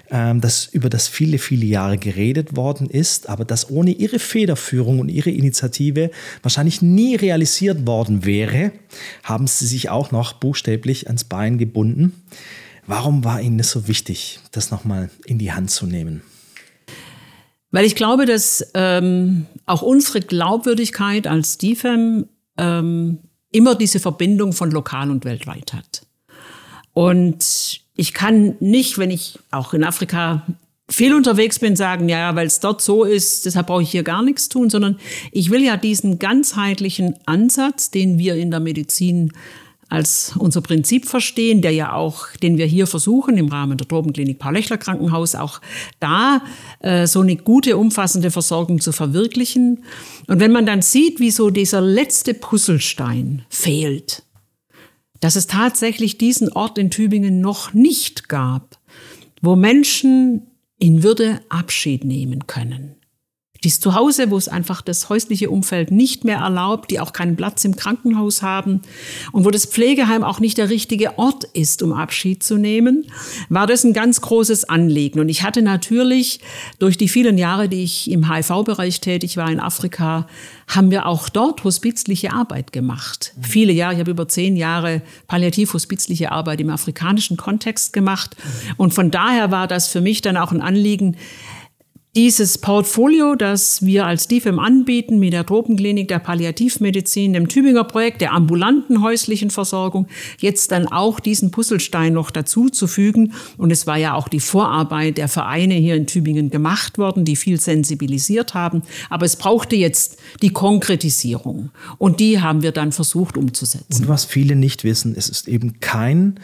ähm, 0.10 0.42
das 0.42 0.68
über 0.68 0.90
das 0.90 1.08
viele, 1.08 1.38
viele 1.38 1.66
Jahre 1.66 1.98
geredet 1.98 2.56
worden 2.56 2.90
ist, 2.90 3.28
aber 3.28 3.44
das 3.44 3.70
ohne 3.70 3.92
ihre 3.92 4.20
Federführung 4.20 5.00
und 5.00 5.10
ihre 5.10 5.32
Initiative 5.32 6.12
wahrscheinlich 6.44 6.82
nie 6.82 7.16
realisiert 7.16 7.86
worden 7.86 8.26
wäre, 8.26 8.72
haben 9.24 9.48
sie 9.48 9.68
sich 9.68 9.90
auch 9.90 10.12
noch 10.12 10.34
buchstäblich 10.34 11.08
ans 11.08 11.24
Bein 11.24 11.58
gebunden. 11.58 12.14
Warum 12.88 13.24
war 13.24 13.42
Ihnen 13.42 13.58
das 13.58 13.72
so 13.72 13.88
wichtig, 13.88 14.40
das 14.52 14.72
nochmal 14.72 15.10
in 15.26 15.38
die 15.38 15.52
Hand 15.52 15.72
zu 15.72 15.86
nehmen? 15.86 16.24
Weil 17.70 17.86
ich 17.86 17.96
glaube, 17.96 18.26
dass 18.26 18.70
ähm, 18.74 19.46
auch 19.66 19.82
unsere 19.82 20.20
Glaubwürdigkeit 20.20 21.26
als 21.26 21.58
DFAM 21.58 22.26
ähm, 22.58 23.20
immer 23.52 23.76
diese 23.76 24.00
Verbindung 24.00 24.54
von 24.54 24.72
lokal 24.72 25.12
und 25.12 25.26
weltweit 25.26 25.74
hat. 25.74 26.06
Und 26.94 27.82
ich 27.96 28.14
kann 28.14 28.56
nicht, 28.60 28.98
wenn 28.98 29.12
ich 29.12 29.40
auch 29.52 29.74
in 29.74 29.84
Afrika 29.84 30.46
viel 30.90 31.14
unterwegs 31.14 31.60
bin, 31.60 31.76
sagen, 31.76 32.10
ja, 32.10 32.36
weil 32.36 32.48
es 32.48 32.60
dort 32.60 32.82
so 32.82 33.04
ist, 33.04 33.46
deshalb 33.46 33.68
brauche 33.68 33.84
ich 33.84 33.92
hier 33.92 34.04
gar 34.04 34.22
nichts 34.22 34.50
tun, 34.50 34.70
sondern 34.70 35.00
ich 35.32 35.50
will 35.50 35.64
ja 35.64 35.78
diesen 35.78 36.20
ganzheitlichen 36.20 37.16
Ansatz, 37.26 37.92
den 37.92 38.18
wir 38.18 38.36
in 38.36 38.52
der 38.52 38.60
Medizin 38.60 39.32
als 39.92 40.34
unser 40.38 40.62
Prinzip 40.62 41.06
verstehen, 41.06 41.62
der 41.62 41.72
ja 41.72 41.92
auch, 41.92 42.28
den 42.42 42.58
wir 42.58 42.66
hier 42.66 42.88
versuchen 42.88 43.38
im 43.38 43.50
Rahmen 43.50 43.78
der 43.78 43.86
Tropenklinik 43.86 44.40
Paul-Lechler 44.40 44.78
Krankenhaus, 44.78 45.36
auch 45.36 45.60
da 46.00 46.42
äh, 46.80 47.08
so 47.08 47.20
eine 47.20 47.36
gute, 47.36 47.76
umfassende 47.76 48.32
Versorgung 48.32 48.80
zu 48.80 48.94
verwirklichen. 48.94 49.84
Und 50.28 50.40
wenn 50.40 50.54
man 50.54 50.66
dann 50.66 50.82
sieht, 50.82 51.20
wie 51.20 51.30
so 51.30 51.50
dieser 51.50 51.82
letzte 51.82 52.34
Puzzlestein 52.34 53.44
fehlt, 53.50 54.24
dass 55.20 55.36
es 55.36 55.48
tatsächlich 55.48 56.18
diesen 56.18 56.54
Ort 56.54 56.78
in 56.78 56.90
Tübingen 56.90 57.42
noch 57.42 57.74
nicht 57.74 58.30
gab, 58.30 58.80
wo 59.42 59.58
Menschen 59.58 60.48
in 60.80 61.04
Würde 61.04 61.42
Abschied 61.50 62.06
nehmen 62.06 62.48
können, 62.48 62.96
die 63.63 63.67
ist 63.67 63.84
zu 63.84 63.93
Hause, 63.93 64.32
wo 64.32 64.38
es 64.38 64.47
einfach 64.47 64.82
das 64.82 65.10
häusliche 65.10 65.52
Umfeld 65.52 65.91
nicht 65.91 66.26
mehr 66.26 66.38
erlaubt, 66.38 66.89
die 66.89 67.00
auch 67.00 67.13
keinen 67.13 67.36
Platz 67.36 67.63
im 67.63 67.76
Krankenhaus 67.76 68.41
haben 68.41 68.82
und 69.32 69.45
wo 69.45 69.52
das 69.52 69.65
Pflegeheim 69.65 70.24
auch 70.24 70.39
nicht 70.39 70.58
der 70.58 70.69
richtige 70.69 71.19
Ort 71.19 71.43
ist, 71.54 71.84
um 71.84 71.93
Abschied 71.93 72.41
zu 72.41 72.58
nehmen, 72.58 73.06
war 73.50 73.67
das 73.67 73.84
ein 73.84 73.93
ganz 73.93 74.21
großes 74.21 74.67
Anliegen. 74.67 75.19
Und 75.19 75.30
ich 75.30 75.43
hatte 75.43 75.62
natürlich 75.62 76.39
durch 76.80 76.97
die 76.97 77.08
vielen 77.08 77.38
Jahre, 77.38 77.69
die 77.69 77.84
ich 77.84 78.10
im 78.10 78.32
HIV-Bereich 78.34 79.00
tätig 79.00 79.38
war 79.38 79.52
in 79.52 79.60
Afrika, 79.60 80.28
haben 80.67 80.89
wir 80.89 81.06
auch 81.06 81.30
dort 81.30 81.63
hospizliche 81.63 82.34
Arbeit 82.34 82.74
gemacht. 82.74 83.34
Mhm. 83.36 83.43
Viele 83.43 83.74
Jahre, 83.74 83.93
ich 83.93 84.00
habe 84.00 84.12
über 84.12 84.28
zehn 84.28 84.56
Jahre 84.56 85.04
palliativ-hospizliche 85.28 86.32
Arbeit 86.32 86.62
im 86.62 86.71
afrikanischen 86.71 87.38
Kontext 87.38 87.93
gemacht. 87.93 88.36
Und 88.78 88.93
von 88.95 89.12
daher 89.12 89.52
war 89.52 89.67
das 89.67 89.88
für 89.88 90.02
mich 90.02 90.21
dann 90.21 90.38
auch 90.38 90.52
ein 90.52 90.62
Anliegen, 90.62 91.15
dieses 92.15 92.58
Portfolio, 92.58 93.36
das 93.36 93.86
wir 93.86 94.06
als 94.06 94.28
DIFEM 94.28 94.60
anbieten 94.60 95.17
mit 95.17 95.32
der 95.32 95.45
Tropenklinik 95.45 96.10
der 96.10 96.19
Palliativmedizin, 96.19 97.32
dem 97.32 97.47
Tübinger 97.47 97.86
Projekt 97.86 98.19
der 98.19 98.34
ambulanten 98.34 99.02
häuslichen 99.02 99.50
Versorgung, 99.50 100.08
jetzt 100.38 100.74
dann 100.74 100.88
auch 100.88 101.21
diesen 101.21 101.52
Puzzlestein 101.52 102.12
noch 102.12 102.30
dazu 102.30 102.67
zu 102.67 102.88
fügen. 102.88 103.34
Und 103.58 103.71
es 103.71 103.88
war 103.88 103.95
ja 103.95 104.13
auch 104.15 104.28
die 104.28 104.41
Vorarbeit 104.41 105.17
der 105.17 105.30
Vereine 105.30 105.76
hier 105.76 105.95
in 105.95 106.06
Tübingen 106.06 106.50
gemacht 106.50 106.97
worden, 106.97 107.24
die 107.24 107.38
viel 107.38 107.60
sensibilisiert 107.62 108.54
haben. 108.54 108.82
Aber 109.10 109.26
es 109.26 109.38
brauchte 109.38 109.78
jetzt 109.78 110.17
die 110.41 110.50
Konkretisierung. 110.50 111.69
Und 111.97 112.19
die 112.19 112.41
haben 112.41 112.62
wir 112.62 112.74
dann 112.74 112.91
versucht 112.91 113.38
umzusetzen. 113.38 114.04
Und 114.04 114.10
was 114.10 114.26
viele 114.26 114.58
nicht 114.58 114.84
wissen, 114.84 115.15
es 115.15 115.30
ist 115.30 115.47
eben 115.47 115.80
kein 115.80 116.39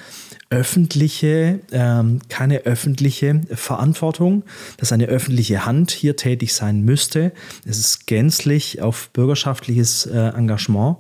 öffentliche, 0.50 1.60
ähm, 1.72 2.22
keine 2.30 2.60
öffentliche 2.62 3.42
Verantwortung, 3.52 4.44
dass 4.78 4.92
eine 4.92 5.08
öffentliche 5.08 5.66
Hand 5.66 5.92
hier 5.92 6.16
tätig 6.16 6.54
sein 6.54 6.82
müsste. 6.82 7.34
Es 7.66 7.78
ist 7.78 8.08
gänzlich 8.08 8.82
auf 8.82 9.10
bürgerschaftliches 9.10 10.06
äh, 10.06 10.30
Engagement 10.30 10.98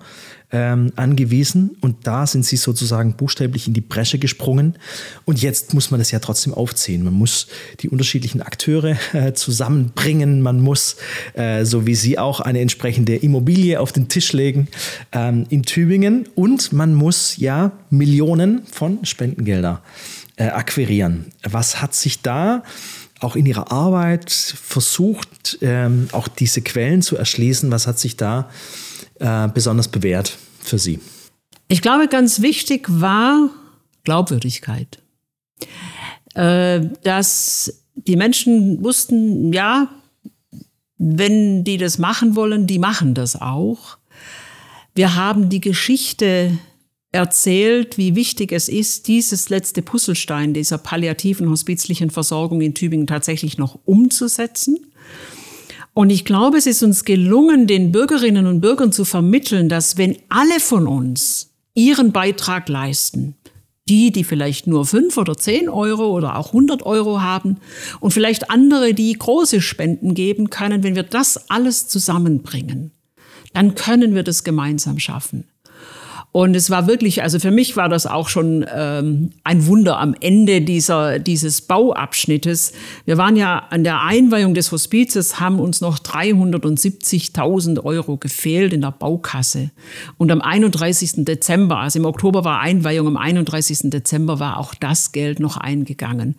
ähm, 0.51 0.93
angewiesen 0.95 1.75
und 1.81 2.07
da 2.07 2.25
sind 2.25 2.45
sie 2.45 2.55
sozusagen 2.55 3.13
buchstäblich 3.13 3.67
in 3.67 3.73
die 3.73 3.81
Bresche 3.81 4.17
gesprungen. 4.17 4.75
Und 5.25 5.41
jetzt 5.41 5.73
muss 5.73 5.91
man 5.91 5.99
das 5.99 6.11
ja 6.11 6.19
trotzdem 6.19 6.53
aufziehen. 6.53 7.03
Man 7.03 7.13
muss 7.13 7.47
die 7.81 7.89
unterschiedlichen 7.89 8.41
Akteure 8.41 8.97
äh, 9.13 9.33
zusammenbringen. 9.33 10.41
Man 10.41 10.61
muss, 10.61 10.95
äh, 11.33 11.65
so 11.65 11.85
wie 11.85 11.95
Sie 11.95 12.17
auch, 12.17 12.39
eine 12.39 12.61
entsprechende 12.61 13.15
Immobilie 13.17 13.79
auf 13.79 13.91
den 13.91 14.07
Tisch 14.07 14.31
legen 14.31 14.69
ähm, 15.11 15.45
in 15.49 15.63
Tübingen 15.63 16.29
und 16.35 16.71
man 16.71 16.93
muss 16.93 17.35
ja 17.37 17.73
Millionen 17.89 18.61
von 18.71 19.03
Spendengelder 19.03 19.81
äh, 20.37 20.45
akquirieren. 20.45 21.25
Was 21.43 21.81
hat 21.81 21.93
sich 21.93 22.21
da 22.21 22.63
auch 23.19 23.35
in 23.35 23.45
ihrer 23.45 23.71
Arbeit 23.71 24.31
versucht, 24.31 25.57
ähm, 25.61 26.07
auch 26.11 26.27
diese 26.27 26.61
Quellen 26.61 27.01
zu 27.01 27.17
erschließen? 27.17 27.69
Was 27.71 27.87
hat 27.87 27.99
sich 27.99 28.15
da 28.15 28.49
besonders 29.19 29.87
bewährt 29.87 30.37
für 30.59 30.77
Sie? 30.77 30.99
Ich 31.67 31.81
glaube, 31.81 32.07
ganz 32.07 32.41
wichtig 32.41 32.85
war 32.89 33.49
Glaubwürdigkeit. 34.03 34.99
Äh, 36.33 36.81
dass 37.03 37.83
die 37.95 38.15
Menschen 38.15 38.83
wussten, 38.83 39.51
ja, 39.51 39.89
wenn 40.97 41.63
die 41.63 41.77
das 41.77 41.97
machen 41.97 42.35
wollen, 42.35 42.67
die 42.67 42.79
machen 42.79 43.13
das 43.13 43.39
auch. 43.39 43.97
Wir 44.95 45.15
haben 45.15 45.49
die 45.49 45.61
Geschichte 45.61 46.57
erzählt, 47.11 47.97
wie 47.97 48.15
wichtig 48.15 48.51
es 48.51 48.69
ist, 48.69 49.07
dieses 49.07 49.49
letzte 49.49 49.81
Puzzlestein 49.81 50.53
dieser 50.53 50.77
palliativen 50.77 51.49
hospizlichen 51.49 52.09
Versorgung 52.09 52.61
in 52.61 52.73
Tübingen 52.73 53.07
tatsächlich 53.07 53.57
noch 53.57 53.79
umzusetzen. 53.85 54.77
Und 55.97 56.11
ich 56.11 56.25
glaube, 56.25 56.59
es 56.59 56.67
ist 56.67 56.83
uns 56.83 57.05
gelungen, 57.05 57.65
den 57.65 57.91
Bürgerinnen 57.91 58.45
und 58.45 58.61
Bürgern 58.61 58.91
zu 58.91 59.03
vermitteln, 59.03 59.67
dass 59.67 59.97
wenn 59.97 60.15
alle 60.29 60.59
von 60.59 60.85
uns 60.85 61.55
ihren 61.73 62.11
Beitrag 62.11 62.69
leisten, 62.69 63.35
die, 63.89 64.11
die 64.11 64.23
vielleicht 64.23 64.67
nur 64.67 64.85
fünf 64.85 65.17
oder 65.17 65.35
zehn 65.35 65.69
Euro 65.69 66.15
oder 66.15 66.37
auch 66.37 66.49
100 66.49 66.83
Euro 66.83 67.21
haben 67.23 67.57
und 67.99 68.11
vielleicht 68.11 68.51
andere, 68.51 68.93
die 68.93 69.11
große 69.11 69.59
Spenden 69.59 70.13
geben 70.13 70.51
können, 70.51 70.83
wenn 70.83 70.93
wir 70.93 71.01
das 71.01 71.49
alles 71.49 71.87
zusammenbringen, 71.87 72.91
dann 73.53 73.73
können 73.73 74.13
wir 74.13 74.21
das 74.21 74.43
gemeinsam 74.43 74.99
schaffen. 74.99 75.45
Und 76.37 76.55
es 76.55 76.69
war 76.69 76.85
wirklich, 76.85 77.23
also 77.23 77.39
für 77.39 77.49
mich 77.49 77.77
war 77.77 77.89
das 77.89 78.05
auch 78.05 78.29
schon 78.29 78.63
ähm, 78.71 79.31
ein 79.43 79.65
Wunder 79.65 79.97
am 79.97 80.13
Ende 80.19 80.61
dieser, 80.61 81.17
dieses 81.17 81.61
Bauabschnittes. 81.61 82.73
Wir 83.05 83.17
waren 83.17 83.35
ja 83.35 83.65
an 83.71 83.83
der 83.83 84.03
Einweihung 84.03 84.53
des 84.53 84.71
Hospizes, 84.71 85.39
haben 85.39 85.59
uns 85.59 85.81
noch 85.81 85.97
370.000 85.97 87.83
Euro 87.83 88.17
gefehlt 88.17 88.71
in 88.71 88.81
der 88.81 88.91
Baukasse. 88.91 89.71
Und 90.19 90.31
am 90.31 90.41
31. 90.41 91.25
Dezember, 91.25 91.77
also 91.77 91.97
im 91.97 92.05
Oktober 92.05 92.43
war 92.43 92.59
Einweihung, 92.59 93.07
am 93.07 93.17
31. 93.17 93.89
Dezember 93.89 94.39
war 94.39 94.59
auch 94.59 94.75
das 94.75 95.13
Geld 95.13 95.39
noch 95.39 95.57
eingegangen. 95.57 96.35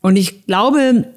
Und 0.00 0.16
ich 0.16 0.46
glaube, 0.46 1.12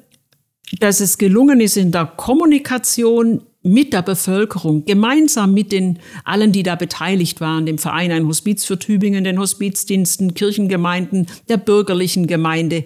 dass 0.78 1.00
es 1.00 1.18
gelungen 1.18 1.60
ist 1.60 1.76
in 1.76 1.90
der 1.90 2.06
Kommunikation 2.06 3.42
mit 3.62 3.92
der 3.92 4.02
Bevölkerung, 4.02 4.84
gemeinsam 4.84 5.54
mit 5.54 5.70
den 5.70 6.00
allen, 6.24 6.52
die 6.52 6.62
da 6.62 6.74
beteiligt 6.74 7.40
waren, 7.40 7.64
dem 7.64 7.78
Verein 7.78 8.10
Ein 8.10 8.26
Hospiz 8.26 8.64
für 8.64 8.78
Tübingen, 8.78 9.22
den 9.22 9.38
Hospizdiensten, 9.38 10.34
Kirchengemeinden, 10.34 11.26
der 11.48 11.58
bürgerlichen 11.58 12.26
Gemeinde, 12.26 12.84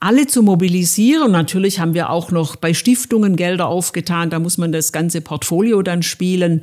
alle 0.00 0.26
zu 0.26 0.42
mobilisieren. 0.42 1.32
natürlich 1.32 1.80
haben 1.80 1.94
wir 1.94 2.10
auch 2.10 2.30
noch 2.30 2.56
bei 2.56 2.74
Stiftungen 2.74 3.36
Gelder 3.36 3.68
aufgetan, 3.68 4.28
da 4.28 4.38
muss 4.38 4.58
man 4.58 4.70
das 4.70 4.92
ganze 4.92 5.20
Portfolio 5.20 5.82
dann 5.82 6.02
spielen. 6.02 6.62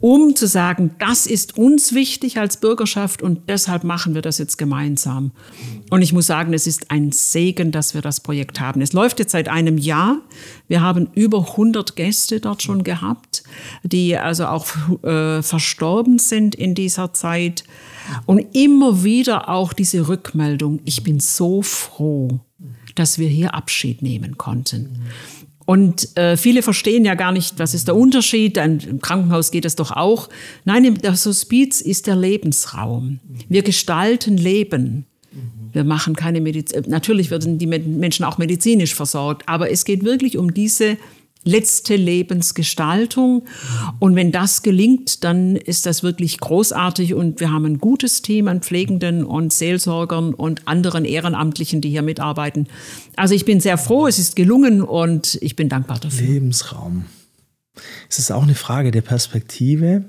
Um 0.00 0.34
zu 0.34 0.46
sagen, 0.46 0.94
das 0.98 1.26
ist 1.26 1.58
uns 1.58 1.94
wichtig 1.94 2.38
als 2.38 2.56
Bürgerschaft 2.56 3.20
und 3.20 3.50
deshalb 3.50 3.84
machen 3.84 4.14
wir 4.14 4.22
das 4.22 4.38
jetzt 4.38 4.56
gemeinsam. 4.56 5.32
Und 5.90 6.00
ich 6.00 6.14
muss 6.14 6.26
sagen, 6.26 6.54
es 6.54 6.66
ist 6.66 6.90
ein 6.90 7.12
Segen, 7.12 7.70
dass 7.70 7.92
wir 7.92 8.00
das 8.00 8.20
Projekt 8.20 8.60
haben. 8.60 8.80
Es 8.80 8.94
läuft 8.94 9.18
jetzt 9.18 9.32
seit 9.32 9.48
einem 9.48 9.76
Jahr. 9.76 10.18
Wir 10.68 10.80
haben 10.80 11.10
über 11.14 11.50
100 11.50 11.96
Gäste 11.96 12.40
dort 12.40 12.62
schon 12.62 12.82
gehabt, 12.82 13.42
die 13.82 14.16
also 14.16 14.46
auch 14.46 14.66
äh, 15.02 15.42
verstorben 15.42 16.18
sind 16.18 16.54
in 16.54 16.74
dieser 16.74 17.12
Zeit. 17.12 17.64
Und 18.24 18.54
immer 18.54 19.04
wieder 19.04 19.50
auch 19.50 19.74
diese 19.74 20.08
Rückmeldung, 20.08 20.80
ich 20.86 21.02
bin 21.02 21.20
so 21.20 21.60
froh, 21.60 22.40
dass 22.94 23.18
wir 23.18 23.28
hier 23.28 23.54
Abschied 23.54 24.02
nehmen 24.02 24.38
konnten. 24.38 25.02
Und 25.70 26.16
äh, 26.16 26.36
viele 26.36 26.62
verstehen 26.62 27.04
ja 27.04 27.14
gar 27.14 27.30
nicht, 27.30 27.60
was 27.60 27.74
ist 27.74 27.86
der 27.86 27.94
Unterschied. 27.94 28.56
Im 28.56 29.00
Krankenhaus 29.00 29.52
geht 29.52 29.64
es 29.64 29.76
doch 29.76 29.92
auch. 29.92 30.28
Nein, 30.64 30.98
das 31.00 31.26
Hospiz 31.26 31.80
ist 31.80 32.08
der 32.08 32.16
Lebensraum. 32.16 33.20
Wir 33.48 33.62
gestalten 33.62 34.36
Leben. 34.36 35.06
Wir 35.72 35.84
machen 35.84 36.16
keine 36.16 36.40
Medizin. 36.40 36.82
Natürlich 36.88 37.30
werden 37.30 37.58
die 37.58 37.68
Menschen 37.68 38.24
auch 38.24 38.36
medizinisch 38.36 38.96
versorgt, 38.96 39.48
aber 39.48 39.70
es 39.70 39.84
geht 39.84 40.02
wirklich 40.02 40.36
um 40.38 40.52
diese 40.52 40.96
letzte 41.44 41.96
Lebensgestaltung. 41.96 43.46
Und 43.98 44.14
wenn 44.14 44.32
das 44.32 44.62
gelingt, 44.62 45.24
dann 45.24 45.56
ist 45.56 45.86
das 45.86 46.02
wirklich 46.02 46.38
großartig 46.38 47.14
und 47.14 47.40
wir 47.40 47.50
haben 47.50 47.64
ein 47.64 47.78
gutes 47.78 48.22
Team 48.22 48.48
an 48.48 48.60
Pflegenden 48.60 49.24
und 49.24 49.52
Seelsorgern 49.52 50.34
und 50.34 50.68
anderen 50.68 51.04
Ehrenamtlichen, 51.04 51.80
die 51.80 51.90
hier 51.90 52.02
mitarbeiten. 52.02 52.68
Also 53.16 53.34
ich 53.34 53.44
bin 53.44 53.60
sehr 53.60 53.78
froh, 53.78 54.06
es 54.06 54.18
ist 54.18 54.36
gelungen 54.36 54.82
und 54.82 55.38
ich 55.40 55.56
bin 55.56 55.68
dankbar 55.68 55.98
dafür. 55.98 56.26
Lebensraum. 56.26 57.06
Es 58.08 58.18
ist 58.18 58.30
auch 58.30 58.42
eine 58.42 58.54
Frage 58.54 58.90
der 58.90 59.00
Perspektive. 59.00 60.04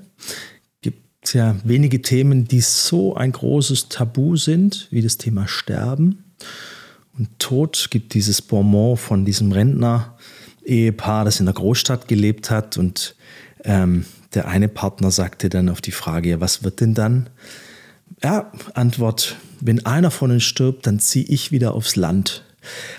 Gibt 0.82 0.98
es 1.22 1.32
ja 1.32 1.56
wenige 1.64 2.02
Themen, 2.02 2.46
die 2.46 2.60
so 2.60 3.14
ein 3.14 3.32
großes 3.32 3.88
Tabu 3.88 4.36
sind, 4.36 4.88
wie 4.90 5.00
das 5.00 5.16
Thema 5.16 5.48
Sterben. 5.48 6.24
Und 7.16 7.38
Tod 7.38 7.88
gibt 7.90 8.14
dieses 8.14 8.42
Bonmot 8.42 8.98
von 8.98 9.24
diesem 9.24 9.52
Rentner, 9.52 10.16
Ehepaar, 10.64 11.24
das 11.24 11.40
in 11.40 11.46
der 11.46 11.54
Großstadt 11.54 12.08
gelebt 12.08 12.50
hat. 12.50 12.76
Und 12.76 13.14
ähm, 13.64 14.06
der 14.34 14.48
eine 14.48 14.68
Partner 14.68 15.10
sagte 15.10 15.48
dann 15.48 15.68
auf 15.68 15.80
die 15.80 15.92
Frage, 15.92 16.30
ja, 16.30 16.40
was 16.40 16.62
wird 16.62 16.80
denn 16.80 16.94
dann? 16.94 17.28
Ja, 18.22 18.52
Antwort, 18.74 19.36
wenn 19.60 19.84
einer 19.84 20.10
von 20.10 20.30
uns 20.30 20.44
stirbt, 20.44 20.86
dann 20.86 21.00
ziehe 21.00 21.24
ich 21.26 21.50
wieder 21.50 21.74
aufs 21.74 21.96
Land. 21.96 22.44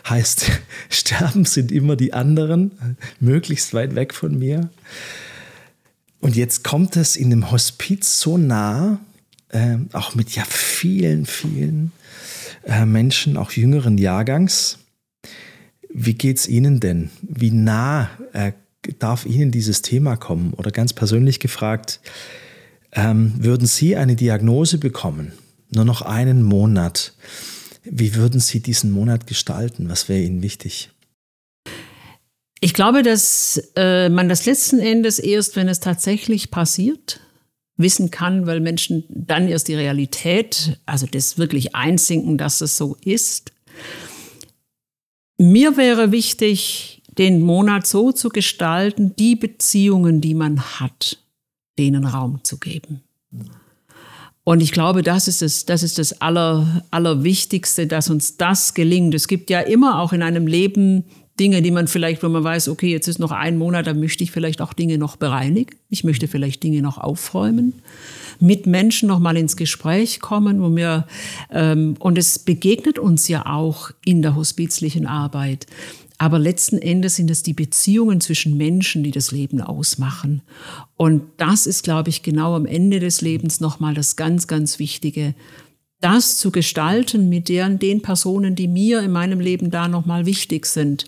Heißt, 0.08 0.52
sterben 0.90 1.46
sind 1.46 1.72
immer 1.72 1.96
die 1.96 2.14
anderen, 2.14 2.98
möglichst 3.20 3.74
weit 3.74 3.96
weg 3.96 4.14
von 4.14 4.38
mir. 4.38 4.70
Und 6.20 6.36
jetzt 6.36 6.64
kommt 6.64 6.96
es 6.96 7.16
in 7.16 7.30
dem 7.30 7.52
Hospiz 7.52 8.20
so 8.20 8.38
nah, 8.38 9.00
äh, 9.50 9.78
auch 9.92 10.16
mit 10.16 10.36
ja 10.36 10.44
vielen, 10.48 11.26
vielen 11.26 11.92
äh, 12.66 12.86
Menschen, 12.86 13.38
auch 13.38 13.52
jüngeren 13.52 13.98
Jahrgangs, 13.98 14.80
wie 15.94 16.16
geht 16.16 16.38
es 16.38 16.48
Ihnen 16.48 16.80
denn? 16.80 17.10
Wie 17.22 17.52
nah 17.52 18.10
äh, 18.34 18.54
darf 19.00 19.26
Ihnen 19.26 19.52
dieses 19.52 19.82
Thema 19.82 20.16
kommen? 20.18 20.54
Oder 20.54 20.72
ganz 20.72 20.94
persönlich 20.94 21.40
gefragt, 21.40 22.00
ähm, 22.92 23.34
würden 23.38 23.68
Sie 23.68 23.96
eine 23.96 24.16
Diagnose 24.16 24.78
bekommen? 24.78 25.34
Nur 25.70 25.86
noch 25.86 26.02
einen 26.02 26.44
Monat. 26.44 27.14
Wie 27.84 28.16
würden 28.16 28.40
Sie 28.40 28.60
diesen 28.60 28.92
Monat 28.92 29.28
gestalten? 29.28 29.90
Was 29.90 30.10
wäre 30.10 30.22
Ihnen 30.22 30.42
wichtig? 30.42 30.90
Ich 32.60 32.74
glaube, 32.74 33.04
dass 33.04 33.62
äh, 33.76 34.10
man 34.10 34.30
das 34.30 34.46
letzten 34.46 34.80
Endes 34.80 35.20
erst, 35.20 35.56
wenn 35.56 35.68
es 35.68 35.80
tatsächlich 35.80 36.50
passiert, 36.50 37.20
wissen 37.76 38.10
kann, 38.10 38.48
weil 38.48 38.62
Menschen 38.62 39.04
dann 39.10 39.48
erst 39.48 39.68
die 39.68 39.76
Realität, 39.76 40.80
also 40.86 41.06
das 41.06 41.38
wirklich 41.38 41.76
einsinken, 41.76 42.38
dass 42.38 42.62
es 42.62 42.78
so 42.78 42.96
ist. 43.04 43.52
Mir 45.38 45.78
wäre 45.78 46.12
wichtig, 46.12 47.02
den 47.18 47.42
Monat 47.42 47.88
so 47.88 48.12
zu 48.12 48.30
gestalten, 48.30 49.16
die 49.16 49.36
Beziehungen, 49.36 50.22
die 50.22 50.34
man 50.34 50.62
hat, 50.80 51.20
denen 51.78 52.06
Raum 52.06 52.44
zu 52.44 52.58
geben. 52.60 53.04
Und 54.44 54.62
ich 54.62 54.72
glaube, 54.72 55.04
das 55.04 55.28
ist 55.28 55.42
das, 55.42 55.66
das, 55.66 55.84
ist 55.84 55.98
das 55.98 56.22
Aller, 56.22 56.84
Allerwichtigste, 56.92 57.88
dass 57.88 58.10
uns 58.10 58.36
das 58.38 58.74
gelingt. 58.74 59.14
Es 59.14 59.28
gibt 59.28 59.50
ja 59.50 59.62
immer 59.62 60.00
auch 60.00 60.12
in 60.12 60.22
einem 60.22 60.48
Leben 60.48 61.06
Dinge, 61.40 61.64
die 61.64 61.72
man 61.72 61.88
vielleicht, 61.88 62.22
wenn 62.22 62.32
man 62.32 62.44
weiß, 62.44 62.70
okay, 62.70 62.92
jetzt 62.92 63.08
ist 63.08 63.20
noch 63.20 63.32
ein 63.32 63.58
Monat, 63.58 63.88
dann 63.88 64.00
möchte 64.00 64.24
ich 64.24 64.32
vielleicht 64.32 64.62
auch 64.62 64.74
Dinge 64.74 65.00
noch 65.00 65.16
bereinigen. 65.16 65.76
Ich 65.90 66.04
möchte 66.04 66.28
vielleicht 66.28 66.62
Dinge 66.62 66.82
noch 66.82 67.00
aufräumen, 67.00 67.74
mit 68.40 68.68
Menschen 68.68 69.08
noch 69.08 69.20
mal 69.20 69.36
ins 69.36 69.58
Gespräch 69.58 70.20
kommen, 70.20 70.62
wo 70.62 70.76
wir 70.76 71.08
ähm, 71.52 71.96
und 72.00 72.18
es 72.18 72.38
begegnet 72.38 73.00
uns 73.00 73.28
ja 73.28 73.48
auch 73.48 73.90
in 74.06 74.22
der 74.22 74.36
hospizlichen 74.36 75.08
Arbeit. 75.08 75.66
Aber 76.20 76.38
letzten 76.38 76.78
Endes 76.78 77.16
sind 77.16 77.32
es 77.32 77.42
die 77.42 77.54
Beziehungen 77.54 78.22
zwischen 78.22 78.56
Menschen, 78.56 79.04
die 79.04 79.12
das 79.12 79.32
Leben 79.32 79.60
ausmachen. 79.60 80.42
Und 80.96 81.24
das 81.38 81.66
ist, 81.66 81.84
glaube 81.84 82.10
ich, 82.10 82.22
genau 82.22 82.56
am 82.56 82.66
Ende 82.66 83.00
des 83.00 83.22
Lebens 83.22 83.60
nochmal 83.60 83.94
das 83.96 84.16
ganz, 84.16 84.48
ganz 84.48 84.78
Wichtige, 84.78 85.34
das 86.04 86.38
zu 86.38 86.52
gestalten 86.52 87.30
mit 87.30 87.50
deren, 87.50 87.80
den 87.80 88.02
Personen, 88.02 88.56
die 88.56 88.68
mir 88.68 89.02
in 89.02 89.12
meinem 89.12 89.40
Leben 89.40 89.72
da 89.72 89.88
nochmal 89.88 90.26
wichtig 90.26 90.66
sind. 90.66 91.06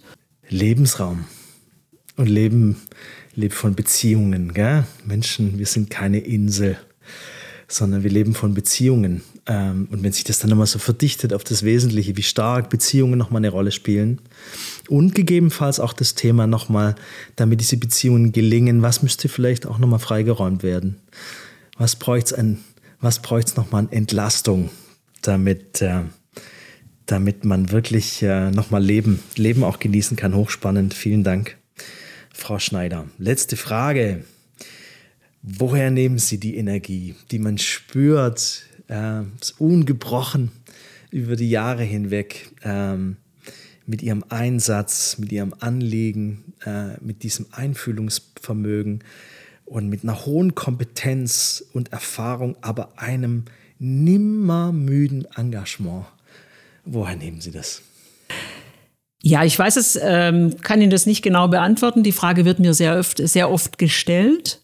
Lebensraum 0.50 1.26
und 2.16 2.30
Leben 2.30 2.78
lebt 3.36 3.54
von 3.54 3.76
Beziehungen. 3.76 4.54
Gell? 4.54 4.86
Menschen, 5.04 5.60
wir 5.60 5.66
sind 5.66 5.90
keine 5.90 6.20
Insel, 6.20 6.78
sondern 7.68 8.04
wir 8.04 8.12
leben 8.12 8.34
von 8.34 8.54
Beziehungen. 8.54 9.22
Ähm, 9.48 9.90
und 9.92 10.02
wenn 10.02 10.14
sich 10.14 10.24
das 10.24 10.40
dann 10.40 10.50
nochmal 10.50 10.68
so 10.68 10.80
verdichtet 10.80 11.34
auf 11.34 11.44
das 11.44 11.64
Wesentliche, 11.64 12.16
wie 12.16 12.24
stark 12.24 12.70
Beziehungen 12.70 13.18
nochmal 13.18 13.42
eine 13.42 13.50
Rolle 13.50 13.72
spielen 13.72 14.22
und 14.88 15.14
gegebenenfalls 15.14 15.82
auch 15.82 15.94
das 15.94 16.16
Thema 16.16 16.48
nochmal, 16.48 16.96
damit 17.36 17.60
diese 17.60 17.78
Beziehungen 17.78 18.32
gelingen, 18.32 18.82
was 18.82 19.04
müsste 19.04 19.28
vielleicht 19.28 19.66
auch 19.66 19.78
nochmal 19.78 20.00
freigeräumt 20.00 20.64
werden? 20.64 20.98
Was 21.78 21.98
bräuchte 21.98 22.34
es 22.34 22.40
an, 22.40 22.60
was 23.02 23.22
bräuchte 23.22 23.52
es 23.52 23.58
nochmal 23.58 23.84
an 23.84 23.92
Entlastung? 23.92 24.70
Damit, 25.22 25.82
äh, 25.82 26.02
damit 27.06 27.46
man 27.46 27.72
wirklich 27.72 28.22
äh, 28.22 28.52
nochmal 28.52 28.84
Leben, 28.84 29.20
Leben 29.36 29.64
auch 29.64 29.80
genießen 29.80 30.18
kann. 30.18 30.36
Hochspannend. 30.36 30.94
Vielen 30.94 31.24
Dank, 31.24 31.58
Frau 32.34 32.60
Schneider. 32.60 33.08
Letzte 33.18 33.58
Frage. 33.58 34.24
Woher 35.42 35.92
nehmen 35.92 36.18
Sie 36.18 36.40
die 36.40 36.58
Energie, 36.58 37.16
die 37.30 37.38
man 37.38 37.60
spürt, 37.60 38.64
äh, 38.88 39.22
ungebrochen 39.60 40.52
über 41.12 41.36
die 41.36 41.50
Jahre 41.50 41.84
hinweg, 41.84 42.50
ähm, 42.64 43.18
mit 43.86 44.02
Ihrem 44.02 44.24
Einsatz, 44.30 45.18
mit 45.20 45.32
Ihrem 45.32 45.54
Anliegen, 45.60 46.54
äh, 46.66 46.98
mit 47.02 47.24
diesem 47.24 47.46
Einfühlungsvermögen 47.52 49.04
und 49.66 49.90
mit 49.90 50.04
einer 50.04 50.26
hohen 50.26 50.56
Kompetenz 50.56 51.64
und 51.74 51.92
Erfahrung, 51.92 52.58
aber 52.62 53.00
einem 53.00 53.46
nimmermüden 53.80 55.28
Engagement. 55.36 56.06
Woher 56.86 57.16
nehmen 57.16 57.42
Sie 57.42 57.52
das? 57.52 57.82
Ja, 59.22 59.44
ich 59.44 59.58
weiß 59.58 59.78
es, 59.78 60.00
ähm, 60.02 60.56
kann 60.62 60.82
Ihnen 60.82 60.92
das 60.92 61.08
nicht 61.08 61.24
genau 61.24 61.48
beantworten. 61.48 62.04
Die 62.04 62.12
Frage 62.12 62.46
wird 62.46 62.60
mir 62.60 62.76
sehr 62.76 63.00
oft, 63.00 63.18
sehr 63.18 63.50
oft 63.50 63.80
gestellt. 63.80 64.62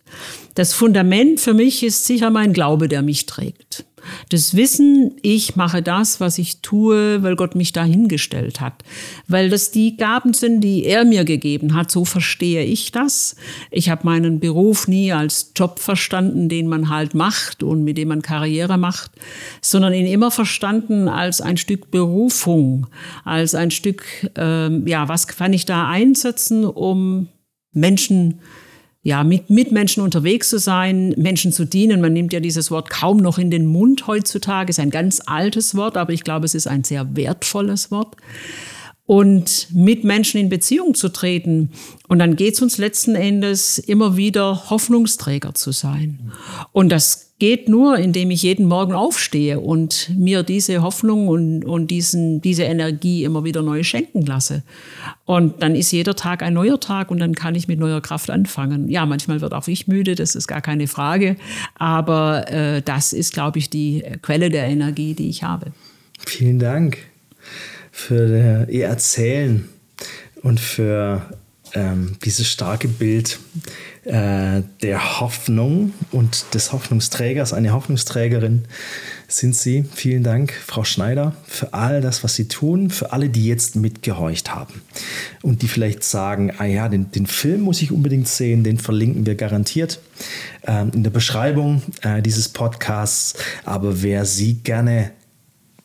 Das 0.54 0.74
Fundament 0.74 1.40
für 1.40 1.56
mich 1.56 1.84
ist 1.84 2.06
sicher 2.06 2.30
mein 2.30 2.54
Glaube, 2.54 2.88
der 2.88 3.02
mich 3.02 3.26
trägt. 3.26 3.86
Das 4.30 4.56
Wissen, 4.56 5.16
ich 5.22 5.56
mache 5.56 5.82
das, 5.82 6.20
was 6.20 6.38
ich 6.38 6.62
tue, 6.62 7.22
weil 7.24 7.36
Gott 7.36 7.56
mich 7.56 7.74
dahingestellt 7.74 8.62
hat. 8.62 8.84
Weil 9.28 9.50
das 9.50 9.72
die 9.72 9.98
Gaben 9.98 10.34
sind, 10.34 10.62
die 10.62 10.86
er 10.86 11.06
mir 11.06 11.26
gegeben 11.26 11.74
hat. 11.74 11.92
So 11.92 12.06
verstehe 12.06 12.64
ich 12.64 12.92
das. 12.92 13.36
Ich 13.70 13.90
habe 13.90 14.06
meinen 14.06 14.40
Beruf 14.40 14.88
nie 14.88 15.12
als 15.12 15.52
Job 15.56 15.80
verstanden, 15.80 16.50
den 16.50 16.68
man 16.68 16.90
halt 16.90 17.14
macht 17.14 17.64
und 17.64 17.84
mit 17.84 17.98
dem 17.98 18.10
man 18.10 18.22
Karriere 18.22 18.78
macht, 18.78 19.12
sondern 19.62 19.94
ihn 19.94 20.08
immer 20.08 20.32
verstanden 20.32 21.08
als 21.08 21.42
ein 21.42 21.58
Stück 21.58 21.92
Berufung, 21.92 22.88
als 23.24 23.56
ein 23.56 23.72
Stück, 23.72 24.04
ähm, 24.36 24.88
ja, 24.88 25.08
was 25.08 25.28
kann 25.28 25.54
ich 25.54 25.66
da 25.66 25.88
einsetzen, 25.88 26.66
um 26.66 27.28
Menschen 27.74 28.40
ja, 29.04 29.24
mit 29.24 29.50
Mitmenschen 29.50 30.04
unterwegs 30.04 30.50
zu 30.50 30.60
sein, 30.60 31.10
Menschen 31.18 31.52
zu 31.52 31.66
dienen. 31.66 32.02
Man 32.02 32.14
nimmt 32.14 32.34
ja 32.34 32.40
dieses 32.40 32.70
Wort 32.70 32.90
kaum 32.90 33.18
noch 33.18 33.40
in 33.40 33.50
den 33.50 33.66
Mund 33.66 34.06
heutzutage. 34.06 34.70
Ist 34.70 34.80
ein 34.80 34.92
ganz 34.92 35.22
altes 35.26 35.76
Wort, 35.76 35.98
aber 35.98 36.14
ich 36.14 36.24
glaube, 36.24 36.46
es 36.46 36.54
ist 36.54 36.68
ein 36.68 36.84
sehr 36.84 37.16
wertvolles 37.16 37.90
Wort. 37.90 38.16
Und 39.08 39.68
mit 39.74 40.04
Menschen 40.04 40.40
in 40.40 40.50
Beziehung 40.50 40.94
zu 40.94 41.10
treten. 41.10 41.72
Und 42.08 42.20
dann 42.20 42.36
geht 42.36 42.54
es 42.54 42.62
uns 42.62 42.78
letzten 42.78 43.16
Endes 43.16 43.80
immer 43.80 44.18
wieder 44.18 44.70
Hoffnungsträger 44.70 45.56
zu 45.56 45.72
sein. 45.72 46.32
Und 46.72 46.90
das 46.90 47.31
geht 47.42 47.68
nur, 47.68 47.98
indem 47.98 48.30
ich 48.30 48.44
jeden 48.44 48.68
Morgen 48.68 48.94
aufstehe 48.94 49.60
und 49.60 50.12
mir 50.16 50.44
diese 50.44 50.84
Hoffnung 50.84 51.28
und, 51.28 51.66
und 51.66 51.88
diesen, 51.88 52.40
diese 52.40 52.62
Energie 52.66 53.24
immer 53.24 53.44
wieder 53.44 53.64
neu 53.64 53.82
schenken 53.82 54.24
lasse. 54.28 54.62
Und 55.26 55.64
dann 55.64 55.74
ist 55.74 55.92
jeder 55.92 56.16
Tag 56.16 56.44
ein 56.44 56.54
neuer 56.54 56.80
Tag 56.80 57.10
und 57.10 57.18
dann 57.18 57.34
kann 57.34 57.56
ich 57.56 57.68
mit 57.68 57.80
neuer 57.80 58.00
Kraft 58.00 58.30
anfangen. 58.30 58.90
Ja, 58.90 59.08
manchmal 59.08 59.42
wird 59.42 59.56
auch 59.56 59.68
ich 59.68 59.88
müde, 59.88 60.14
das 60.14 60.36
ist 60.36 60.48
gar 60.48 60.62
keine 60.62 60.86
Frage. 60.86 61.36
Aber 61.80 62.48
äh, 62.48 62.84
das 62.84 63.12
ist, 63.12 63.34
glaube 63.34 63.58
ich, 63.58 63.72
die 63.72 64.04
Quelle 64.22 64.52
der 64.52 64.68
Energie, 64.68 65.16
die 65.16 65.28
ich 65.28 65.42
habe. 65.42 65.72
Vielen 66.24 66.60
Dank 66.60 67.00
für 67.92 68.68
Ihr 68.70 68.86
Erzählen 68.86 69.68
und 70.44 70.60
für 70.60 71.26
ähm, 71.74 72.18
dieses 72.24 72.48
starke 72.48 72.88
Bild 72.88 73.40
äh, 74.04 74.64
der 74.82 75.20
Hoffnung 75.20 75.94
und 76.12 76.56
des 76.56 76.74
Hoffnungsträgers, 76.74 77.54
eine 77.54 77.74
Hoffnungsträgerin 77.74 78.64
sind 79.28 79.56
Sie. 79.56 79.86
Vielen 79.94 80.24
Dank, 80.24 80.54
Frau 80.54 80.84
Schneider, 80.84 81.36
für 81.46 81.74
all 81.74 82.02
das, 82.02 82.24
was 82.24 82.36
Sie 82.36 82.48
tun, 82.48 82.90
für 82.90 83.14
alle, 83.14 83.30
die 83.30 83.46
jetzt 83.46 83.76
mitgehorcht 83.76 84.56
haben 84.56 84.82
und 85.44 85.62
die 85.62 85.68
vielleicht 85.68 86.04
sagen, 86.04 86.52
ah 86.58 86.66
ja, 86.66 86.90
den, 86.90 87.12
den 87.12 87.28
Film 87.28 87.62
muss 87.62 87.82
ich 87.82 87.92
unbedingt 87.92 88.28
sehen, 88.28 88.64
den 88.64 88.80
verlinken 88.80 89.26
wir 89.26 89.36
garantiert 89.36 90.00
ähm, 90.66 90.92
in 90.96 91.04
der 91.04 91.12
Beschreibung 91.12 91.84
äh, 92.02 92.24
dieses 92.24 92.50
Podcasts. 92.50 93.36
Aber 93.66 94.02
wer 94.02 94.26
Sie 94.26 94.56
gerne 94.56 95.12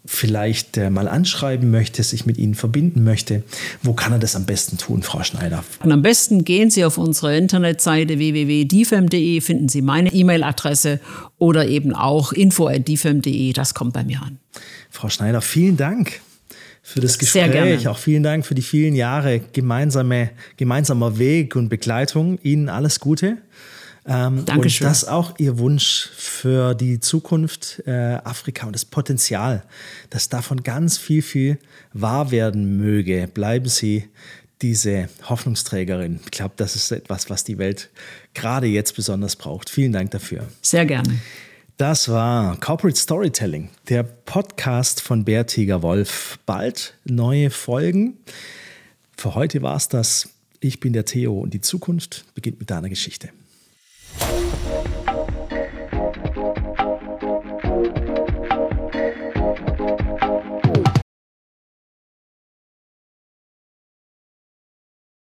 vielleicht 0.07 0.77
äh, 0.77 0.91
mal 0.91 1.09
anschreiben 1.09 1.71
möchte, 1.71 2.03
sich 2.03 2.27
mit 2.27 2.39
Ihnen 2.39 2.55
verbinden 2.55 3.05
möchte, 3.05 3.43
wo 3.83 3.93
kann 3.93 4.13
er 4.13 4.19
das 4.19 4.37
am 4.37 4.47
besten 4.47 4.79
tun, 4.79 5.03
Frau 5.03 5.23
Schneider? 5.23 5.65
Und 5.83 5.93
am 5.93 6.03
besten 6.03 6.45
gehen 6.45 6.71
Sie 6.71 6.85
auf 6.85 6.99
unsere 6.99 7.37
Internetseite 7.37 8.19
www.difem.de, 8.19 9.41
finden 9.41 9.69
Sie 9.69 9.83
meine 9.83 10.13
E-Mail-Adresse 10.13 11.01
oder 11.39 11.67
eben 11.67 11.95
auch 11.95 12.33
info.difem.de, 12.33 13.53
das 13.53 13.75
kommt 13.75 13.93
bei 13.93 14.05
mir 14.05 14.23
an. 14.23 14.39
Frau 14.91 15.09
Schneider, 15.09 15.41
vielen 15.41 15.77
Dank 15.77 16.21
für 16.83 17.01
das 17.01 17.19
Gespräch. 17.19 17.43
Sehr 17.43 17.53
gerne. 17.53 17.91
Auch 17.91 17.99
vielen 17.99 18.23
Dank 18.23 18.47
für 18.47 18.55
die 18.55 18.63
vielen 18.63 18.95
Jahre 18.95 19.41
gemeinsame, 19.53 20.31
gemeinsamer 20.57 21.19
Weg 21.19 21.57
und 21.57 21.69
Begleitung. 21.69 22.39
Ihnen 22.43 22.69
alles 22.69 23.01
Gute. 23.01 23.39
Ähm, 24.09 24.45
Dankeschön. 24.45 24.87
Und 24.87 24.91
das 24.91 25.05
auch 25.07 25.35
Ihr 25.39 25.59
Wunsch 25.59 26.11
für 26.17 26.75
die 26.75 27.01
Zukunft 27.01 27.83
äh, 27.87 28.19
Afrika 28.25 28.67
und 28.67 28.73
das 28.73 28.85
Potenzial, 28.85 29.65
dass 30.11 30.29
davon 30.29 30.63
ganz 30.63 30.97
viel, 30.97 31.23
viel 31.23 31.59
wahr 31.93 32.31
werden 32.31 32.77
möge. 32.77 33.29
Bleiben 33.33 33.69
Sie 33.69 34.09
diese 34.63 35.09
Hoffnungsträgerin. 35.29 36.21
Ich 36.25 36.31
glaube, 36.31 36.55
das 36.57 36.77
ist 36.77 36.91
etwas, 36.91 37.29
was 37.29 37.45
die 37.45 37.59
Welt 37.59 37.91
gerade 38.35 38.67
jetzt 38.67 38.97
besonders 38.97 39.37
braucht. 39.37 39.69
Vielen 39.69 39.93
Dank 39.93 40.13
dafür. 40.13 40.47
Sehr 40.63 40.87
gerne. 40.87 41.21
Das 41.77 42.09
war 42.09 42.59
Corporate 42.59 42.99
Storytelling, 42.99 43.69
der 43.91 44.03
Podcast 44.03 45.03
von 45.03 45.25
Bärtiger 45.25 45.83
Wolf. 45.83 46.39
Bald 46.47 46.95
neue 47.05 47.51
Folgen. 47.51 48.17
Für 49.17 49.35
heute 49.35 49.61
war 49.61 49.77
es 49.77 49.89
das. 49.89 50.31
Ich 50.61 50.81
bin 50.81 50.95
der 50.95 51.05
Theo 51.05 51.39
und 51.39 51.53
die 51.53 51.61
Zukunft 51.61 52.25
beginnt 52.35 52.61
mit 52.61 52.71
deiner 52.71 52.89
Geschichte. 52.89 53.29
Thank 54.19 54.53
you. 54.53 54.56